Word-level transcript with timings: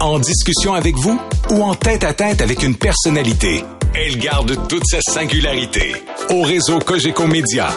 En 0.00 0.18
discussion 0.18 0.72
avec 0.72 0.96
vous 0.96 1.20
ou 1.50 1.62
en 1.62 1.74
tête 1.74 2.04
à 2.04 2.14
tête 2.14 2.40
avec 2.40 2.62
une 2.62 2.74
personnalité, 2.74 3.62
elle 3.94 4.16
garde 4.18 4.56
toute 4.66 4.86
sa 4.86 5.02
singularité. 5.02 5.92
Au 6.30 6.40
réseau 6.40 6.78
Cogeco 6.78 7.26
Média, 7.26 7.68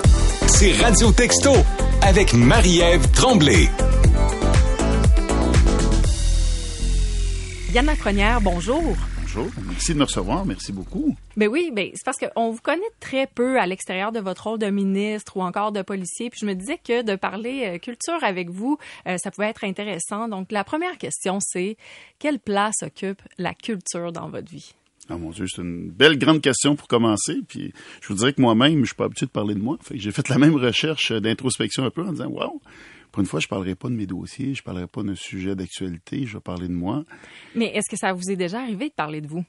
c'est 0.48 0.71
Radio 0.71 1.12
Texto 1.12 1.52
avec 2.02 2.34
Marie-Ève 2.34 3.05
Tremblay. 3.12 3.68
Yann 7.73 7.86
Lafrenière, 7.86 8.40
bonjour. 8.40 8.96
Bonjour, 9.36 9.52
merci 9.65 9.93
de 9.93 10.00
me 10.00 10.04
recevoir, 10.04 10.45
merci 10.45 10.71
beaucoup. 10.71 11.15
Ben 11.38 11.47
oui, 11.47 11.71
ben 11.73 11.89
c'est 11.95 12.05
parce 12.05 12.18
qu'on 12.18 12.52
vous 12.52 12.61
connaît 12.61 12.82
très 13.00 13.25
peu 13.25 13.59
à 13.59 13.65
l'extérieur 13.65 14.11
de 14.11 14.20
votre 14.20 14.47
rôle 14.47 14.59
de 14.59 14.68
ministre 14.68 15.38
ou 15.38 15.41
encore 15.41 15.71
de 15.71 15.82
policier. 15.82 16.29
Puis 16.29 16.41
je 16.41 16.45
me 16.45 16.54
disais 16.54 16.77
que 16.77 17.02
de 17.02 17.15
parler 17.15 17.64
euh, 17.65 17.77
culture 17.79 18.23
avec 18.23 18.51
vous, 18.51 18.77
euh, 19.07 19.18
ça 19.18 19.32
pouvait 19.32 19.47
être 19.47 19.64
intéressant. 19.64 20.27
Donc 20.27 20.51
la 20.51 20.64
première 20.64 21.00
question, 21.00 21.39
c'est 21.39 21.77
quelle 22.19 22.38
place 22.38 22.75
occupe 22.83 23.24
la 23.39 23.55
culture 23.55 24.11
dans 24.11 24.29
votre 24.29 24.51
vie? 24.51 24.75
Ah 25.10 25.18
mon 25.18 25.32
Dieu, 25.32 25.46
c'est 25.47 25.63
une 25.63 25.89
belle 25.89 26.19
grande 26.19 26.41
question 26.41 26.75
pour 26.75 26.88
commencer. 26.88 27.38
Puis 27.47 27.74
je 28.02 28.10
vous 28.10 28.15
dirais 28.15 28.33
que 28.33 28.41
moi-même, 28.41 28.82
je 28.82 28.88
suis 28.88 28.96
pas 28.96 29.05
habitué 29.05 29.25
de 29.25 29.32
parler 29.32 29.55
de 29.55 29.61
moi. 29.61 29.77
Fait 29.82 29.96
que 29.96 30.00
j'ai 30.00 30.11
fait 30.11 30.29
la 30.29 30.38
même 30.38 30.55
recherche 30.55 31.11
d'introspection 31.11 31.83
un 31.86 31.89
peu 31.89 32.03
en 32.03 32.11
disant, 32.11 32.27
wow, 32.27 32.61
pour 33.14 33.22
une 33.22 33.28
fois, 33.28 33.40
je 33.40 33.48
parlerai 33.48 33.76
pas 33.76 33.90
de 33.90 33.94
mes 33.94 34.08
dossiers, 34.08 34.56
je 34.56 34.64
parlerai 34.64 34.88
pas 34.88 35.03
d'un 35.03 35.14
sujet 35.14 35.56
d'actualité, 35.56 36.26
je 36.26 36.34
vais 36.34 36.42
parler 36.42 36.67
de 36.67 36.73
moi. 36.73 37.06
Mais 37.56 37.67
est-ce 37.67 37.88
que 37.88 37.95
ça 37.95 38.12
vous 38.12 38.31
est 38.31 38.36
déjà 38.36 38.59
arrivé 38.59 38.89
de 38.89 38.94
parler 38.94 39.22
de 39.22 39.28
vous? 39.28 39.45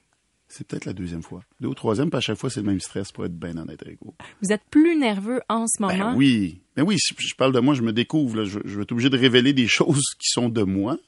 C'est 0.47 0.67
peut-être 0.67 0.85
la 0.85 0.93
deuxième 0.93 1.23
fois. 1.23 1.41
Deux 1.59 1.69
ou 1.69 1.73
troisième, 1.73 2.11
puis 2.11 2.17
à 2.17 2.21
chaque 2.21 2.37
fois, 2.37 2.51
c'est 2.51 2.59
le 2.59 2.67
même 2.67 2.79
stress 2.79 3.11
pour 3.11 3.25
être 3.25 3.35
bien 3.35 3.57
honnête 3.57 3.81
avec 3.81 3.97
vous. 4.05 4.13
Vous 4.43 4.53
êtes 4.53 4.61
plus 4.69 4.95
nerveux 4.95 5.41
en 5.49 5.65
ce 5.65 5.81
moment? 5.81 6.11
Ben 6.11 6.15
oui. 6.15 6.61
Ben 6.75 6.83
oui, 6.83 6.99
si 6.99 7.15
je 7.17 7.33
parle 7.33 7.53
de 7.53 7.59
moi, 7.59 7.73
je 7.73 7.81
me 7.81 7.91
découvre. 7.91 8.37
Là. 8.37 8.43
Je, 8.43 8.59
je 8.63 8.75
vais 8.75 8.83
être 8.83 8.91
obligé 8.91 9.09
de 9.09 9.17
révéler 9.17 9.53
des 9.53 9.67
choses 9.67 10.13
qui 10.19 10.29
sont 10.29 10.49
de 10.49 10.61
moi. 10.61 10.99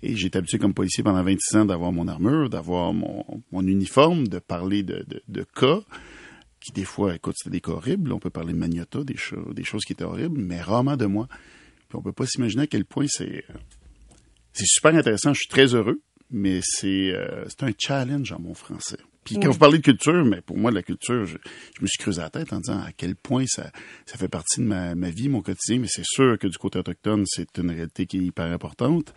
Et 0.00 0.14
j'ai 0.14 0.28
été 0.28 0.38
habitué 0.38 0.58
comme 0.58 0.74
policier 0.74 1.02
pendant 1.02 1.24
26 1.24 1.56
ans 1.56 1.64
d'avoir 1.64 1.90
mon 1.90 2.06
armure, 2.06 2.48
d'avoir 2.48 2.92
mon, 2.92 3.24
mon, 3.50 3.66
uniforme, 3.66 4.28
de 4.28 4.38
parler 4.38 4.84
de, 4.84 5.04
de, 5.08 5.20
de, 5.26 5.42
cas 5.42 5.80
qui, 6.60 6.70
des 6.70 6.84
fois, 6.84 7.16
écoute, 7.16 7.34
c'était 7.36 7.50
des 7.50 7.60
cas 7.60 7.72
horribles. 7.72 8.12
On 8.12 8.20
peut 8.20 8.30
parler 8.30 8.52
de 8.52 8.58
Magnota, 8.58 9.02
des, 9.02 9.16
cho 9.16 9.52
des 9.52 9.64
choses 9.64 9.84
qui 9.84 9.94
étaient 9.94 10.04
horribles, 10.04 10.40
mais 10.40 10.60
rarement 10.60 10.96
de 10.96 11.06
moi. 11.06 11.26
Puis 11.88 11.96
on 11.96 12.02
peut 12.02 12.12
pas 12.12 12.26
s'imaginer 12.26 12.62
à 12.62 12.66
quel 12.66 12.84
point 12.84 13.06
c'est 13.08 13.44
c'est 14.52 14.66
super 14.66 14.94
intéressant. 14.94 15.32
Je 15.32 15.40
suis 15.40 15.48
très 15.48 15.74
heureux, 15.74 16.00
mais 16.30 16.60
c'est 16.62 17.12
euh, 17.12 17.44
c'est 17.48 17.62
un 17.62 17.72
challenge 17.78 18.32
en 18.32 18.40
mon 18.40 18.54
français. 18.54 18.98
Puis 19.24 19.36
quand 19.38 19.50
vous 19.50 19.58
parlez 19.58 19.78
de 19.78 19.82
culture, 19.82 20.24
mais 20.24 20.40
pour 20.40 20.56
moi, 20.56 20.70
la 20.70 20.82
culture, 20.82 21.26
je, 21.26 21.36
je, 21.76 21.82
me 21.82 21.86
suis 21.86 21.98
creusé 21.98 22.22
la 22.22 22.30
tête 22.30 22.50
en 22.54 22.60
disant 22.60 22.80
à 22.80 22.92
quel 22.96 23.14
point 23.14 23.44
ça, 23.46 23.70
ça 24.06 24.16
fait 24.16 24.28
partie 24.28 24.60
de 24.60 24.64
ma, 24.64 24.94
ma 24.94 25.10
vie, 25.10 25.28
mon 25.28 25.42
quotidien. 25.42 25.80
Mais 25.80 25.86
c'est 25.86 26.04
sûr 26.04 26.38
que 26.38 26.46
du 26.46 26.56
côté 26.56 26.78
autochtone, 26.78 27.24
c'est 27.26 27.58
une 27.58 27.70
réalité 27.70 28.06
qui 28.06 28.16
est 28.16 28.22
hyper 28.22 28.46
importante. 28.46 29.12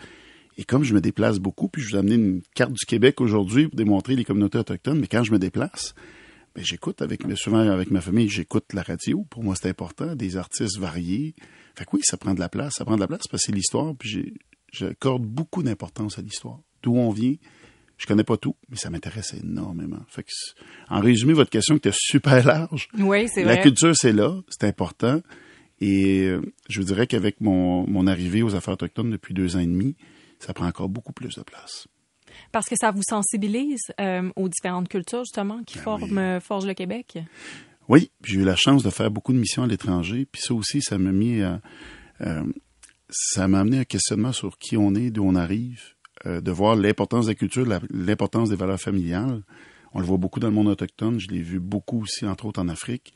Et 0.57 0.65
comme 0.65 0.83
je 0.83 0.93
me 0.93 0.99
déplace 0.99 1.39
beaucoup, 1.39 1.69
puis 1.69 1.81
je 1.81 1.89
vous 1.89 1.95
ai 1.95 1.99
amené 1.99 2.15
une 2.15 2.41
carte 2.53 2.73
du 2.73 2.85
Québec 2.85 3.21
aujourd'hui 3.21 3.67
pour 3.67 3.77
démontrer 3.77 4.15
les 4.15 4.25
communautés 4.25 4.57
autochtones, 4.57 4.99
mais 4.99 5.07
quand 5.07 5.23
je 5.23 5.31
me 5.31 5.39
déplace, 5.39 5.95
ben 6.55 6.63
j'écoute 6.63 7.01
avec 7.01 7.21
souvent 7.35 7.59
avec 7.59 7.89
ma 7.89 8.01
famille, 8.01 8.27
j'écoute 8.27 8.73
la 8.73 8.83
radio. 8.83 9.25
Pour 9.29 9.43
moi, 9.43 9.55
c'est 9.55 9.69
important, 9.69 10.15
des 10.15 10.35
artistes 10.35 10.77
variés. 10.77 11.35
Fait 11.75 11.85
que 11.85 11.91
oui, 11.93 12.01
ça 12.03 12.17
prend 12.17 12.33
de 12.33 12.39
la 12.39 12.49
place, 12.49 12.73
ça 12.77 12.85
prend 12.85 12.95
de 12.95 13.01
la 13.01 13.07
place 13.07 13.27
parce 13.29 13.43
que 13.43 13.47
c'est 13.47 13.55
l'histoire, 13.55 13.95
puis 13.95 14.33
j'accorde 14.71 15.23
beaucoup 15.23 15.63
d'importance 15.63 16.17
à 16.17 16.21
l'histoire. 16.21 16.59
D'où 16.83 16.95
on 16.95 17.11
vient, 17.11 17.35
je 17.97 18.07
connais 18.07 18.23
pas 18.23 18.37
tout, 18.37 18.55
mais 18.69 18.77
ça 18.77 18.89
m'intéresse 18.89 19.35
énormément. 19.35 19.99
Fait 20.07 20.23
que, 20.23 20.31
en 20.89 20.99
résumé, 20.99 21.33
votre 21.33 21.51
question 21.51 21.75
était 21.75 21.93
super 21.93 22.45
large. 22.45 22.89
Oui, 22.97 23.27
c'est 23.27 23.43
vrai. 23.43 23.57
La 23.57 23.61
culture, 23.61 23.95
c'est 23.95 24.13
là, 24.13 24.41
c'est 24.49 24.63
important. 24.63 25.21
Et 25.79 26.27
euh, 26.27 26.41
je 26.69 26.79
vous 26.79 26.87
dirais 26.87 27.07
qu'avec 27.07 27.41
mon, 27.41 27.87
mon 27.87 28.07
arrivée 28.07 28.43
aux 28.43 28.55
affaires 28.55 28.73
autochtones 28.73 29.11
depuis 29.11 29.33
deux 29.33 29.55
ans 29.55 29.59
et 29.59 29.67
demi, 29.67 29.95
ça 30.39 30.53
prend 30.53 30.67
encore 30.67 30.89
beaucoup 30.89 31.13
plus 31.13 31.35
de 31.35 31.43
place. 31.43 31.87
Parce 32.51 32.67
que 32.67 32.75
ça 32.75 32.91
vous 32.91 33.03
sensibilise 33.07 33.91
euh, 33.99 34.29
aux 34.35 34.49
différentes 34.49 34.89
cultures, 34.89 35.23
justement, 35.23 35.63
qui 35.63 35.77
ben 35.77 35.83
forment, 35.83 36.17
oui. 36.17 36.41
forgent 36.41 36.67
le 36.67 36.73
Québec? 36.73 37.19
Oui, 37.91 38.09
j'ai 38.23 38.37
eu 38.37 38.45
la 38.45 38.55
chance 38.55 38.83
de 38.83 38.89
faire 38.89 39.11
beaucoup 39.11 39.33
de 39.33 39.37
missions 39.37 39.63
à 39.63 39.67
l'étranger, 39.67 40.25
puis 40.25 40.41
ça 40.41 40.53
aussi, 40.53 40.81
ça 40.81 40.97
m'a 40.97 41.11
mis, 41.11 41.41
euh, 41.41 41.57
euh, 42.21 42.45
ça 43.09 43.49
m'a 43.49 43.59
amené 43.59 43.79
un 43.79 43.83
questionnement 43.83 44.31
sur 44.31 44.57
qui 44.57 44.77
on 44.77 44.95
est, 44.95 45.11
d'où 45.11 45.25
on 45.25 45.35
arrive, 45.35 45.81
euh, 46.25 46.39
de 46.39 46.51
voir 46.51 46.77
l'importance 46.77 47.25
de 47.25 47.31
la 47.31 47.35
culture, 47.35 47.67
l'importance 47.89 48.49
des 48.49 48.55
valeurs 48.55 48.79
familiales. 48.79 49.43
On 49.91 49.99
le 49.99 50.05
voit 50.05 50.15
beaucoup 50.15 50.39
dans 50.39 50.47
le 50.47 50.53
monde 50.53 50.69
autochtone, 50.69 51.19
je 51.19 51.27
l'ai 51.27 51.41
vu 51.41 51.59
beaucoup 51.59 52.03
aussi, 52.03 52.25
entre 52.25 52.45
autres 52.45 52.61
en 52.61 52.69
Afrique. 52.69 53.13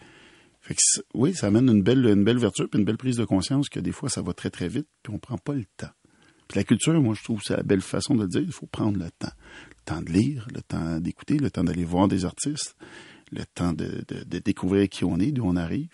Fait 0.59 0.73
que 0.73 0.81
oui, 1.13 1.33
ça 1.33 1.47
amène 1.47 1.69
une 1.69 1.81
belle, 1.81 2.05
une 2.05 2.25
belle 2.25 2.39
vertu, 2.39 2.67
puis 2.67 2.77
une 2.77 2.85
belle 2.85 2.97
prise 2.97 3.15
de 3.15 3.23
conscience 3.23 3.69
que 3.69 3.79
des 3.79 3.93
fois, 3.93 4.09
ça 4.09 4.21
va 4.21 4.33
très, 4.33 4.49
très 4.49 4.67
vite, 4.67 4.89
puis 5.03 5.13
on 5.13 5.19
prend 5.19 5.37
pas 5.37 5.53
le 5.53 5.63
temps. 5.77 5.93
La 6.53 6.65
culture, 6.65 7.01
moi, 7.01 7.15
je 7.17 7.23
trouve 7.23 7.41
c'est 7.41 7.55
la 7.55 7.63
belle 7.63 7.79
façon 7.79 8.13
de 8.13 8.23
le 8.23 8.27
dire. 8.27 8.41
Il 8.41 8.51
faut 8.51 8.67
prendre 8.67 8.99
le 8.99 9.09
temps. 9.17 9.31
Le 9.69 9.83
temps 9.85 10.01
de 10.01 10.11
lire, 10.11 10.47
le 10.53 10.61
temps 10.61 10.99
d'écouter, 10.99 11.37
le 11.37 11.49
temps 11.49 11.63
d'aller 11.63 11.85
voir 11.85 12.09
des 12.09 12.25
artistes, 12.25 12.75
le 13.31 13.45
temps 13.45 13.73
de, 13.73 14.03
de, 14.07 14.23
de 14.23 14.39
découvrir 14.39 14.89
qui 14.89 15.03
on 15.05 15.19
est, 15.19 15.31
d'où 15.31 15.45
on 15.45 15.55
arrive. 15.55 15.89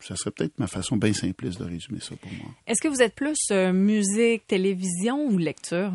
Ça 0.00 0.16
serait 0.16 0.32
peut-être 0.32 0.58
ma 0.58 0.66
façon 0.66 0.96
bien 0.96 1.14
simpliste 1.14 1.58
de 1.58 1.64
résumer 1.64 2.00
ça 2.00 2.14
pour 2.16 2.30
moi. 2.32 2.50
Est-ce 2.66 2.82
que 2.82 2.88
vous 2.88 3.00
êtes 3.00 3.14
plus 3.14 3.38
euh, 3.50 3.72
musique, 3.72 4.46
télévision 4.46 5.26
ou 5.26 5.38
lecture? 5.38 5.94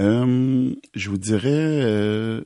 Euh, 0.00 0.74
je 0.94 1.10
vous 1.10 1.16
dirais 1.16 1.48
euh, 1.50 2.44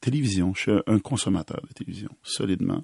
télévision. 0.00 0.54
Je 0.54 0.60
suis 0.60 0.72
un 0.86 0.98
consommateur 0.98 1.60
de 1.68 1.72
télévision, 1.74 2.08
solidement 2.22 2.82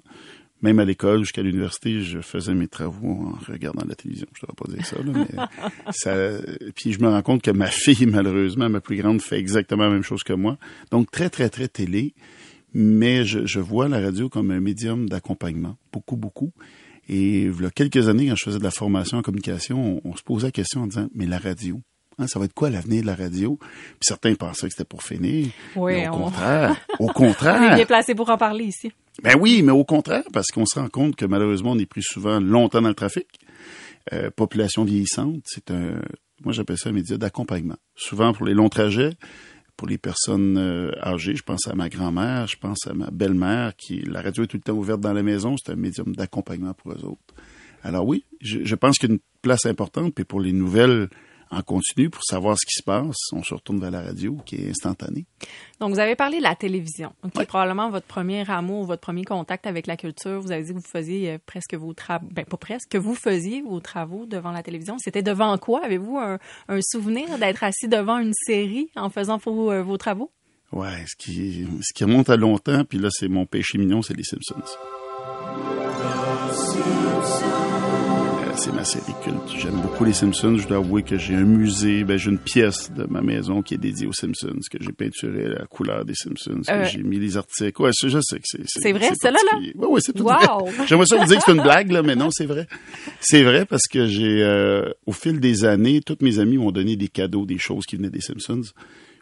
même 0.61 0.79
à 0.79 0.85
l'école 0.85 1.19
jusqu'à 1.19 1.41
l'université, 1.41 2.01
je 2.01 2.19
faisais 2.19 2.53
mes 2.53 2.67
travaux 2.67 3.07
en 3.07 3.51
regardant 3.51 3.85
la 3.87 3.95
télévision. 3.95 4.27
Je 4.33 4.45
ne 4.45 4.47
devrais 4.47 4.55
pas 4.55 4.73
dire 4.73 4.85
ça, 4.85 4.97
là, 4.97 5.11
mais 5.13 5.91
ça. 5.91 6.41
Puis 6.75 6.93
je 6.93 6.99
me 6.99 7.07
rends 7.07 7.21
compte 7.21 7.41
que 7.41 7.51
ma 7.51 7.67
fille, 7.67 8.05
malheureusement, 8.07 8.69
ma 8.69 8.81
plus 8.81 8.97
grande, 8.97 9.21
fait 9.21 9.39
exactement 9.39 9.83
la 9.83 9.91
même 9.91 10.03
chose 10.03 10.23
que 10.23 10.33
moi. 10.33 10.57
Donc 10.91 11.11
très, 11.11 11.29
très, 11.29 11.49
très 11.49 11.67
télé. 11.67 12.13
Mais 12.73 13.25
je, 13.25 13.45
je 13.45 13.59
vois 13.59 13.87
la 13.89 13.99
radio 13.99 14.29
comme 14.29 14.51
un 14.51 14.59
médium 14.59 15.09
d'accompagnement, 15.09 15.77
beaucoup, 15.91 16.15
beaucoup. 16.15 16.51
Et 17.07 17.43
il 17.43 17.61
y 17.61 17.65
a 17.65 17.71
quelques 17.71 18.07
années, 18.07 18.27
quand 18.27 18.35
je 18.35 18.43
faisais 18.43 18.59
de 18.59 18.63
la 18.63 18.71
formation 18.71 19.17
en 19.17 19.21
communication, 19.23 20.01
on, 20.03 20.09
on 20.11 20.15
se 20.15 20.21
posait 20.23 20.47
la 20.47 20.51
question 20.51 20.81
en 20.81 20.87
disant, 20.87 21.07
mais 21.15 21.25
la 21.25 21.39
radio, 21.39 21.81
Hein, 22.19 22.27
ça 22.27 22.37
va 22.37 22.45
être 22.45 22.53
quoi 22.53 22.69
l'avenir 22.69 23.01
de 23.01 23.07
la 23.07 23.15
radio? 23.15 23.57
Puis 23.57 23.99
certains 24.01 24.35
pensaient 24.35 24.67
que 24.67 24.73
c'était 24.73 24.83
pour 24.83 25.03
finir. 25.03 25.47
Oui, 25.77 25.93
mais 25.93 26.09
au 26.09 26.13
on... 26.13 26.23
contraire. 26.23 26.75
au 26.99 27.07
contraire. 27.13 27.61
on 27.61 27.71
est 27.71 27.75
bien 27.75 27.85
placé 27.85 28.13
pour 28.13 28.29
en 28.29 28.37
parler 28.37 28.65
ici. 28.65 28.91
Ben 29.23 29.37
oui, 29.39 29.61
mais 29.63 29.71
au 29.71 29.85
contraire, 29.85 30.23
parce 30.33 30.47
qu'on 30.47 30.65
se 30.65 30.77
rend 30.77 30.89
compte 30.89 31.15
que 31.15 31.25
malheureusement, 31.25 31.71
on 31.71 31.79
est 31.79 31.85
pris 31.85 32.03
souvent 32.03 32.39
longtemps 32.39 32.81
dans 32.81 32.89
le 32.89 32.93
trafic. 32.93 33.27
Euh, 34.11 34.29
population 34.31 34.83
vieillissante, 34.83 35.41
c'est 35.45 35.71
un, 35.71 36.01
moi 36.43 36.51
j'appelle 36.51 36.77
ça 36.77 36.89
un 36.89 36.93
média 36.93 37.17
d'accompagnement. 37.17 37.77
Souvent 37.95 38.33
pour 38.33 38.45
les 38.45 38.53
longs 38.53 38.69
trajets, 38.69 39.11
pour 39.79 39.87
les 39.87 39.97
personnes 39.97 40.57
euh, 40.57 40.91
âgées, 41.01 41.37
je 41.37 41.41
pense 41.41 41.65
à 41.69 41.73
ma 41.73 41.87
grand-mère, 41.87 42.47
je 42.47 42.57
pense 42.57 42.85
à 42.85 42.93
ma 42.93 43.09
belle-mère, 43.11 43.77
qui 43.77 44.01
la 44.01 44.21
radio 44.21 44.43
est 44.43 44.47
tout 44.47 44.57
le 44.57 44.61
temps 44.61 44.73
ouverte 44.73 44.99
dans 44.99 45.13
la 45.13 45.23
maison, 45.23 45.55
c'est 45.55 45.71
un 45.71 45.77
médium 45.77 46.13
d'accompagnement 46.13 46.73
pour 46.73 46.91
eux 46.91 47.05
autres. 47.05 47.33
Alors 47.81 48.05
oui, 48.05 48.25
je, 48.41 48.65
je 48.65 48.75
pense 48.75 48.97
qu'il 48.97 49.19
place 49.41 49.65
importante, 49.65 50.13
puis 50.13 50.25
pour 50.25 50.41
les 50.41 50.51
nouvelles 50.51 51.07
en 51.51 51.61
continu 51.61 52.09
pour 52.09 52.23
savoir 52.23 52.57
ce 52.57 52.65
qui 52.65 52.73
se 52.73 52.83
passe. 52.83 53.15
On 53.33 53.43
se 53.43 53.53
retourne 53.53 53.79
vers 53.79 53.91
la 53.91 54.01
radio 54.01 54.37
qui 54.45 54.55
est 54.55 54.69
instantanée. 54.69 55.25
Donc, 55.79 55.93
vous 55.93 55.99
avez 55.99 56.15
parlé 56.15 56.37
de 56.37 56.43
la 56.43 56.55
télévision, 56.55 57.11
qui 57.23 57.37
ouais. 57.37 57.43
est 57.43 57.47
probablement 57.47 57.89
votre 57.89 58.05
premier 58.05 58.49
amour, 58.49 58.85
votre 58.85 59.01
premier 59.01 59.23
contact 59.23 59.67
avec 59.67 59.87
la 59.87 59.97
culture. 59.97 60.41
Vous 60.41 60.51
avez 60.51 60.63
dit 60.63 60.69
que 60.69 60.75
vous 60.75 60.81
faisiez 60.81 61.31
euh, 61.31 61.37
presque 61.45 61.73
vos 61.75 61.93
travaux, 61.93 62.27
ben 62.31 62.45
pas 62.45 62.57
presque, 62.57 62.89
que 62.89 62.97
vous 62.97 63.15
faisiez 63.15 63.61
vos 63.61 63.79
travaux 63.79 64.25
devant 64.25 64.51
la 64.51 64.63
télévision. 64.63 64.97
C'était 64.99 65.23
devant 65.23 65.57
quoi? 65.57 65.83
Avez-vous 65.83 66.17
un, 66.17 66.39
un, 66.67 66.79
souvenir 66.81 67.37
d'être 67.39 67.63
assis 67.63 67.87
devant 67.87 68.19
une 68.19 68.33
série 68.33 68.89
en 68.95 69.09
faisant 69.09 69.37
vos, 69.37 69.71
euh, 69.71 69.83
vos 69.83 69.97
travaux? 69.97 70.31
Ouais, 70.71 71.03
ce 71.07 71.15
qui, 71.15 71.65
ce 71.81 71.93
qui 71.93 72.03
remonte 72.03 72.29
à 72.29 72.35
longtemps, 72.35 72.83
puis 72.85 72.99
là, 72.99 73.09
c'est 73.11 73.27
mon 73.27 73.47
péché 73.47 73.79
mignon, 73.79 74.03
c'est 74.03 74.15
les 74.15 74.23
Simpsons 74.23 74.61
c'est 78.59 78.73
ma 78.73 78.83
série 78.83 79.13
culte. 79.23 79.57
J'aime 79.57 79.79
beaucoup 79.79 80.03
les 80.03 80.11
Simpsons. 80.11 80.57
Je 80.57 80.67
dois 80.67 80.77
avouer 80.77 81.01
que 81.01 81.17
j'ai 81.17 81.33
un 81.33 81.45
musée, 81.45 82.03
ben, 82.03 82.17
j'ai 82.17 82.29
une 82.29 82.37
pièce 82.37 82.91
de 82.91 83.05
ma 83.05 83.21
maison 83.21 83.61
qui 83.61 83.73
est 83.73 83.77
dédiée 83.77 84.05
aux 84.05 84.11
Simpsons, 84.13 84.59
que 84.69 84.77
j'ai 84.81 84.91
peinturé 84.91 85.47
la 85.47 85.65
couleur 85.65 86.03
des 86.03 86.13
Simpsons, 86.13 86.61
que 86.67 86.71
euh... 86.71 86.83
j'ai 86.83 87.01
mis 87.01 87.19
les 87.19 87.37
articles. 87.37 87.81
Ouais, 87.81 87.91
je 87.93 88.19
sais 88.19 88.37
que 88.37 88.43
c'est. 88.43 88.63
C'est 88.65 88.91
vrai, 88.91 89.11
c'est 89.17 89.31
là, 89.31 89.39
là? 89.49 89.59
Oui, 89.59 89.73
oui, 89.75 90.01
c'est 90.03 90.11
tout 90.11 90.23
wow. 90.23 90.65
vrai. 90.65 90.73
J'aimerais 90.87 91.05
ça 91.05 91.15
vous 91.15 91.25
dire 91.25 91.37
que 91.37 91.43
c'est 91.45 91.53
une 91.53 91.61
blague, 91.61 91.89
là, 91.89 92.03
mais 92.03 92.17
non, 92.17 92.31
c'est 92.31 92.45
vrai. 92.45 92.67
C'est 93.21 93.43
vrai 93.43 93.65
parce 93.65 93.87
que 93.87 94.07
j'ai, 94.07 94.43
euh, 94.43 94.89
au 95.05 95.13
fil 95.13 95.39
des 95.39 95.63
années, 95.63 96.01
tous 96.01 96.17
mes 96.19 96.39
amis 96.39 96.57
m'ont 96.57 96.71
donné 96.71 96.97
des 96.97 97.07
cadeaux, 97.07 97.45
des 97.45 97.59
choses 97.59 97.85
qui 97.85 97.95
venaient 97.95 98.09
des 98.09 98.21
Simpsons. 98.21 98.63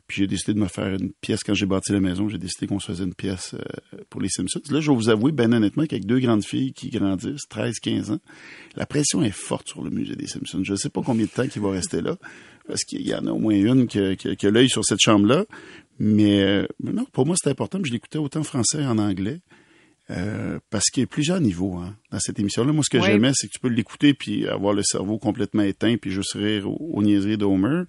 Puis 0.07 0.21
j'ai 0.21 0.27
décidé 0.27 0.54
de 0.54 0.59
me 0.59 0.68
faire 0.68 0.88
une 0.88 1.12
pièce 1.19 1.44
quand 1.44 1.54
j'ai 1.54 1.65
bâti 1.65 1.92
la 1.92 2.00
maison. 2.00 2.30
J'ai 2.30 2.38
décidé 2.38 2.65
qu'on 2.65 2.80
se 2.80 2.88
faisait 2.88 3.04
une 3.04 3.13
pièce 3.13 3.56
euh, 3.56 3.98
pour 4.09 4.21
les 4.21 4.30
Simpsons. 4.30 4.62
Là, 4.69 4.80
je 4.80 4.89
vais 4.89 4.95
vous 4.95 5.09
avouer, 5.09 5.33
ben 5.33 5.54
honnêtement, 5.54 5.86
qu'avec 5.86 6.06
deux 6.06 6.19
grandes 6.19 6.45
filles 6.45 6.71
qui 6.71 6.89
grandissent, 6.89 7.48
13, 7.50 7.80
15 7.80 8.12
ans, 8.12 8.19
la 8.75 8.86
pression 8.86 9.21
est 9.21 9.31
forte 9.31 9.68
sur 9.68 9.83
le 9.83 9.89
musée 9.89 10.15
des 10.15 10.27
Simpsons. 10.27 10.63
Je 10.63 10.71
ne 10.71 10.77
sais 10.77 10.89
pas 10.89 11.01
combien 11.01 11.25
de 11.25 11.31
temps 11.31 11.48
qu'il 11.48 11.62
va 11.62 11.71
rester 11.71 12.01
là, 12.01 12.18
parce 12.68 12.83
qu'il 12.86 13.06
y 13.06 13.13
en 13.13 13.27
a 13.27 13.31
au 13.31 13.39
moins 13.39 13.56
une 13.56 13.88
qui 13.88 14.00
a, 14.00 14.15
qui 14.15 14.33
qui 14.36 14.48
a 14.48 14.51
l'œil 14.51 14.69
sur 14.69 14.86
cette 14.86 15.01
chambre-là. 15.01 15.45
Mais, 16.00 16.42
euh, 16.44 16.68
non, 16.81 17.06
pour 17.12 17.25
moi, 17.25 17.36
c'était 17.38 17.51
important. 17.51 17.80
Je 17.83 17.92
l'écoutais 17.92 18.19
autant 18.19 18.42
en 18.42 18.44
français 18.44 18.86
en 18.86 18.98
anglais. 18.98 19.42
Euh, 20.09 20.59
parce 20.69 20.86
qu'il 20.86 21.01
y 21.01 21.04
a 21.04 21.07
plusieurs 21.07 21.42
niveaux 21.42 21.75
hein, 21.75 21.94
dans 22.12 22.19
cette 22.19 22.39
émission-là. 22.39 22.71
Moi, 22.71 22.81
ce 22.81 22.89
que 22.89 22.98
oui. 22.98 23.07
j'aimais, 23.07 23.31
c'est 23.33 23.48
que 23.48 23.51
tu 23.51 23.59
peux 23.59 23.68
l'écouter 23.68 24.13
puis 24.13 24.48
avoir 24.48 24.74
le 24.74 24.81
cerveau 24.81 25.18
complètement 25.18 25.63
éteint 25.63 25.98
puis 25.98 26.12
juste 26.12 26.31
rire 26.31 26.69
aux, 26.69 26.77
aux 26.94 27.04
niaiseries 27.04 27.38
d'Homer. 27.38 27.83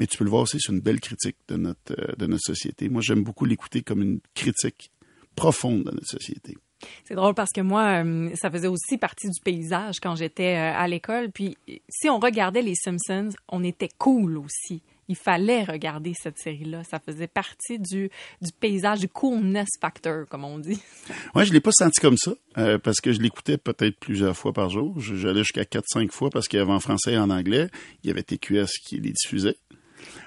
Mais 0.00 0.06
tu 0.06 0.16
peux 0.16 0.24
le 0.24 0.30
voir 0.30 0.42
aussi 0.44 0.58
sur 0.58 0.72
une 0.72 0.80
belle 0.80 0.98
critique 0.98 1.36
de 1.48 1.56
notre, 1.56 1.92
euh, 1.92 2.14
de 2.16 2.26
notre 2.26 2.42
société. 2.42 2.88
Moi, 2.88 3.02
j'aime 3.02 3.22
beaucoup 3.22 3.44
l'écouter 3.44 3.82
comme 3.82 4.00
une 4.00 4.20
critique 4.34 4.90
profonde 5.36 5.84
de 5.84 5.90
notre 5.90 6.06
société. 6.06 6.56
C'est 7.04 7.14
drôle 7.14 7.34
parce 7.34 7.50
que 7.54 7.60
moi, 7.60 8.02
euh, 8.02 8.30
ça 8.34 8.50
faisait 8.50 8.66
aussi 8.66 8.96
partie 8.96 9.28
du 9.28 9.38
paysage 9.44 10.00
quand 10.00 10.16
j'étais 10.16 10.56
euh, 10.56 10.72
à 10.74 10.88
l'école. 10.88 11.30
Puis 11.30 11.58
si 11.90 12.08
on 12.08 12.18
regardait 12.18 12.62
les 12.62 12.74
Simpsons, 12.74 13.28
on 13.48 13.62
était 13.62 13.90
cool 13.98 14.38
aussi. 14.38 14.82
Il 15.08 15.16
fallait 15.16 15.64
regarder 15.64 16.14
cette 16.14 16.38
série-là. 16.38 16.84
Ça 16.84 17.00
faisait 17.00 17.26
partie 17.26 17.78
du, 17.78 18.10
du 18.40 18.52
paysage, 18.58 19.00
du 19.00 19.08
coolness 19.08 19.68
factor, 19.80 20.26
comme 20.28 20.44
on 20.44 20.58
dit. 20.58 20.80
Ouais, 21.34 21.44
je 21.44 21.52
l'ai 21.52 21.60
pas 21.60 21.72
senti 21.72 22.00
comme 22.00 22.16
ça, 22.16 22.32
euh, 22.58 22.78
parce 22.78 23.00
que 23.00 23.12
je 23.12 23.20
l'écoutais 23.20 23.58
peut-être 23.58 23.98
plusieurs 23.98 24.36
fois 24.36 24.52
par 24.52 24.70
jour. 24.70 24.94
J'allais 24.98 25.40
jusqu'à 25.40 25.64
4-5 25.64 26.10
fois 26.10 26.30
parce 26.30 26.48
qu'il 26.48 26.58
y 26.58 26.62
avait 26.62 26.72
en 26.72 26.80
français 26.80 27.12
et 27.12 27.18
en 27.18 27.28
anglais. 27.30 27.68
Il 28.02 28.08
y 28.08 28.10
avait 28.10 28.22
TQS 28.22 28.78
qui 28.84 28.98
les 28.98 29.12
diffusait. 29.12 29.56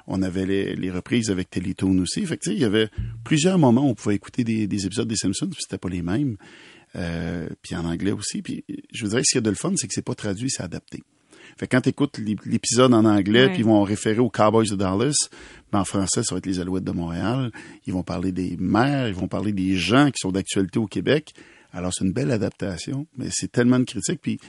On 0.07 0.21
avait 0.21 0.45
les, 0.45 0.75
les 0.75 0.91
reprises 0.91 1.29
avec 1.29 1.49
Télétoon 1.49 1.97
aussi. 1.99 2.25
Fait 2.25 2.37
que, 2.37 2.43
tu 2.43 2.49
sais, 2.51 2.55
il 2.55 2.61
y 2.61 2.65
avait 2.65 2.89
plusieurs 3.23 3.57
moments 3.57 3.85
où 3.85 3.89
on 3.89 3.95
pouvait 3.95 4.15
écouter 4.15 4.43
des, 4.43 4.67
des 4.67 4.85
épisodes 4.85 5.07
des 5.07 5.15
Simpsons, 5.15 5.47
puis 5.47 5.59
c'était 5.61 5.77
pas 5.77 5.89
les 5.89 6.01
mêmes. 6.01 6.37
Euh, 6.95 7.47
puis 7.61 7.75
en 7.75 7.85
anglais 7.85 8.11
aussi. 8.11 8.41
Puis 8.41 8.63
je 8.93 9.03
vous 9.03 9.09
dirais 9.09 9.23
ce 9.25 9.31
qu'il 9.31 9.37
y 9.37 9.39
a 9.39 9.41
de 9.41 9.49
le 9.49 9.55
fun, 9.55 9.73
c'est 9.75 9.87
que 9.87 9.93
c'est 9.93 10.05
pas 10.05 10.15
traduit, 10.15 10.49
c'est 10.49 10.63
adapté. 10.63 11.01
Fait 11.57 11.67
que 11.67 11.75
quand 11.75 11.81
tu 11.81 11.89
écoutes 11.89 12.17
l'épisode 12.17 12.93
en 12.93 13.05
anglais, 13.05 13.49
puis 13.49 13.59
ils 13.59 13.65
vont 13.65 13.83
référer 13.83 14.19
aux 14.19 14.29
Cowboys 14.29 14.69
de 14.69 14.75
Dallas, 14.75 15.13
ben 15.71 15.81
en 15.81 15.85
français, 15.85 16.23
ça 16.23 16.33
va 16.33 16.37
être 16.37 16.45
les 16.45 16.59
Alouettes 16.59 16.83
de 16.83 16.91
Montréal. 16.91 17.51
Ils 17.85 17.93
vont 17.93 18.03
parler 18.03 18.31
des 18.31 18.57
maires, 18.57 19.07
ils 19.07 19.13
vont 19.13 19.27
parler 19.27 19.51
des 19.51 19.75
gens 19.75 20.07
qui 20.07 20.19
sont 20.19 20.31
d'actualité 20.31 20.79
au 20.79 20.87
Québec. 20.87 21.33
Alors, 21.71 21.91
c'est 21.93 22.05
une 22.05 22.13
belle 22.13 22.31
adaptation, 22.31 23.07
mais 23.17 23.27
c'est 23.31 23.51
tellement 23.51 23.79
de 23.79 23.85
critiques. 23.85 24.21
Puis, 24.21 24.39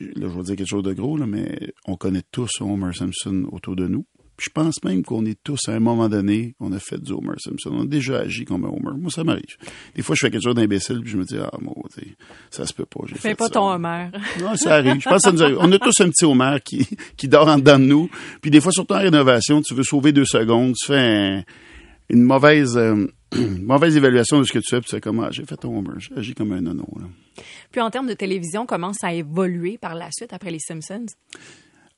là, 0.00 0.28
je 0.28 0.36
vais 0.36 0.42
dire 0.42 0.56
quelque 0.56 0.68
chose 0.68 0.82
de 0.82 0.92
gros, 0.92 1.16
là, 1.16 1.26
mais 1.26 1.72
on 1.86 1.96
connaît 1.96 2.24
tous 2.30 2.50
Homer 2.60 2.92
Simpson 2.92 3.48
autour 3.50 3.76
de 3.76 3.86
nous. 3.86 4.04
Je 4.38 4.50
pense 4.50 4.82
même 4.84 5.02
qu'on 5.02 5.24
est 5.24 5.38
tous, 5.42 5.58
à 5.68 5.72
un 5.72 5.80
moment 5.80 6.08
donné, 6.10 6.54
on 6.60 6.70
a 6.72 6.78
fait 6.78 6.98
du 7.00 7.12
Homer 7.12 7.34
Simpson. 7.38 7.70
On 7.72 7.82
a 7.82 7.86
déjà 7.86 8.18
agi 8.18 8.44
comme 8.44 8.64
un 8.64 8.68
Homer. 8.68 8.98
Moi, 8.98 9.10
ça 9.10 9.24
m'arrive. 9.24 9.56
Des 9.94 10.02
fois, 10.02 10.14
je 10.14 10.20
fais 10.20 10.30
quelque 10.30 10.42
chose 10.44 10.54
d'imbécile, 10.54 11.00
puis 11.00 11.10
je 11.10 11.16
me 11.16 11.24
dis, 11.24 11.38
ah, 11.38 11.50
moi, 11.62 11.74
ça 12.50 12.66
se 12.66 12.74
peut 12.74 12.84
pas. 12.84 13.00
Fais 13.08 13.14
fait 13.30 13.34
pas 13.34 13.44
ça. 13.46 13.50
ton 13.54 13.70
Homer. 13.70 14.08
Non, 14.40 14.54
ça 14.56 14.74
arrive. 14.74 15.00
Je 15.00 15.08
pense 15.08 15.22
que 15.22 15.28
ça 15.28 15.32
nous 15.32 15.42
arrive. 15.42 15.56
On 15.60 15.72
a 15.72 15.78
tous 15.78 16.00
un 16.00 16.10
petit 16.10 16.24
Homer 16.26 16.58
qui, 16.64 16.86
qui 17.16 17.28
dort 17.28 17.48
en 17.48 17.56
dedans 17.58 17.78
de 17.78 17.84
nous. 17.84 18.10
Puis 18.42 18.50
des 18.50 18.60
fois, 18.60 18.72
surtout 18.72 18.94
en 18.94 18.98
rénovation, 18.98 19.62
tu 19.62 19.74
veux 19.74 19.82
sauver 19.84 20.12
deux 20.12 20.26
secondes, 20.26 20.74
tu 20.74 20.86
fais 20.86 20.98
un- 20.98 21.42
une 22.10 22.22
mauvaise, 22.22 22.76
euh, 22.76 23.06
mauvaise 23.60 23.96
évaluation 23.96 24.38
de 24.38 24.44
ce 24.44 24.52
que 24.52 24.58
tu 24.60 24.68
fais, 24.70 24.80
puis 24.80 24.90
tu 24.90 24.96
fais 24.96 25.00
comme, 25.00 25.20
ah, 25.20 25.30
j'ai 25.32 25.44
fait 25.44 25.56
ton 25.56 25.76
Homer, 25.78 25.94
j'ai 25.98 26.14
agi 26.16 26.34
comme 26.34 26.52
un 26.52 26.60
nono. 26.60 26.86
Là. 27.00 27.06
Puis 27.72 27.80
en 27.80 27.90
termes 27.90 28.06
de 28.06 28.14
télévision, 28.14 28.64
comment 28.66 28.92
ça 28.92 29.08
a 29.08 29.12
évolué 29.14 29.78
par 29.78 29.94
la 29.94 30.08
suite 30.12 30.32
après 30.32 30.50
les 30.50 30.60
Simpsons? 30.60 31.06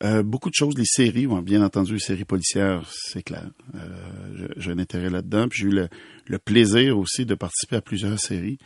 Euh, 0.04 0.22
beaucoup 0.22 0.48
de 0.48 0.54
choses, 0.54 0.76
les 0.78 0.84
séries, 0.84 1.26
bien 1.42 1.62
entendu, 1.62 1.94
les 1.94 1.98
séries 1.98 2.24
policières, 2.24 2.88
c'est 2.92 3.22
clair. 3.22 3.50
Euh, 3.74 4.48
j'ai- 4.56 4.70
un 4.70 4.78
intérêt 4.78 5.10
là-dedans. 5.10 5.48
Puis 5.48 5.62
j'ai 5.62 5.68
eu 5.68 5.88
le, 6.26 6.38
plaisir 6.38 6.98
aussi 6.98 7.26
de 7.26 7.34
participer 7.34 7.76
à 7.76 7.80
plusieurs 7.80 8.18
séries. 8.18 8.58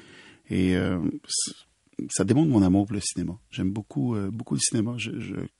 Et 0.50 0.76
euh, 0.76 0.98
ça 2.10 2.24
démontre 2.24 2.50
mon 2.50 2.62
amour 2.62 2.86
pour 2.86 2.94
le 2.94 3.00
cinéma. 3.00 3.38
J'aime 3.50 3.70
beaucoup, 3.70 4.14
beaucoup 4.30 4.54
le 4.54 4.60
cinéma. 4.60 4.94
Je, 4.98 5.10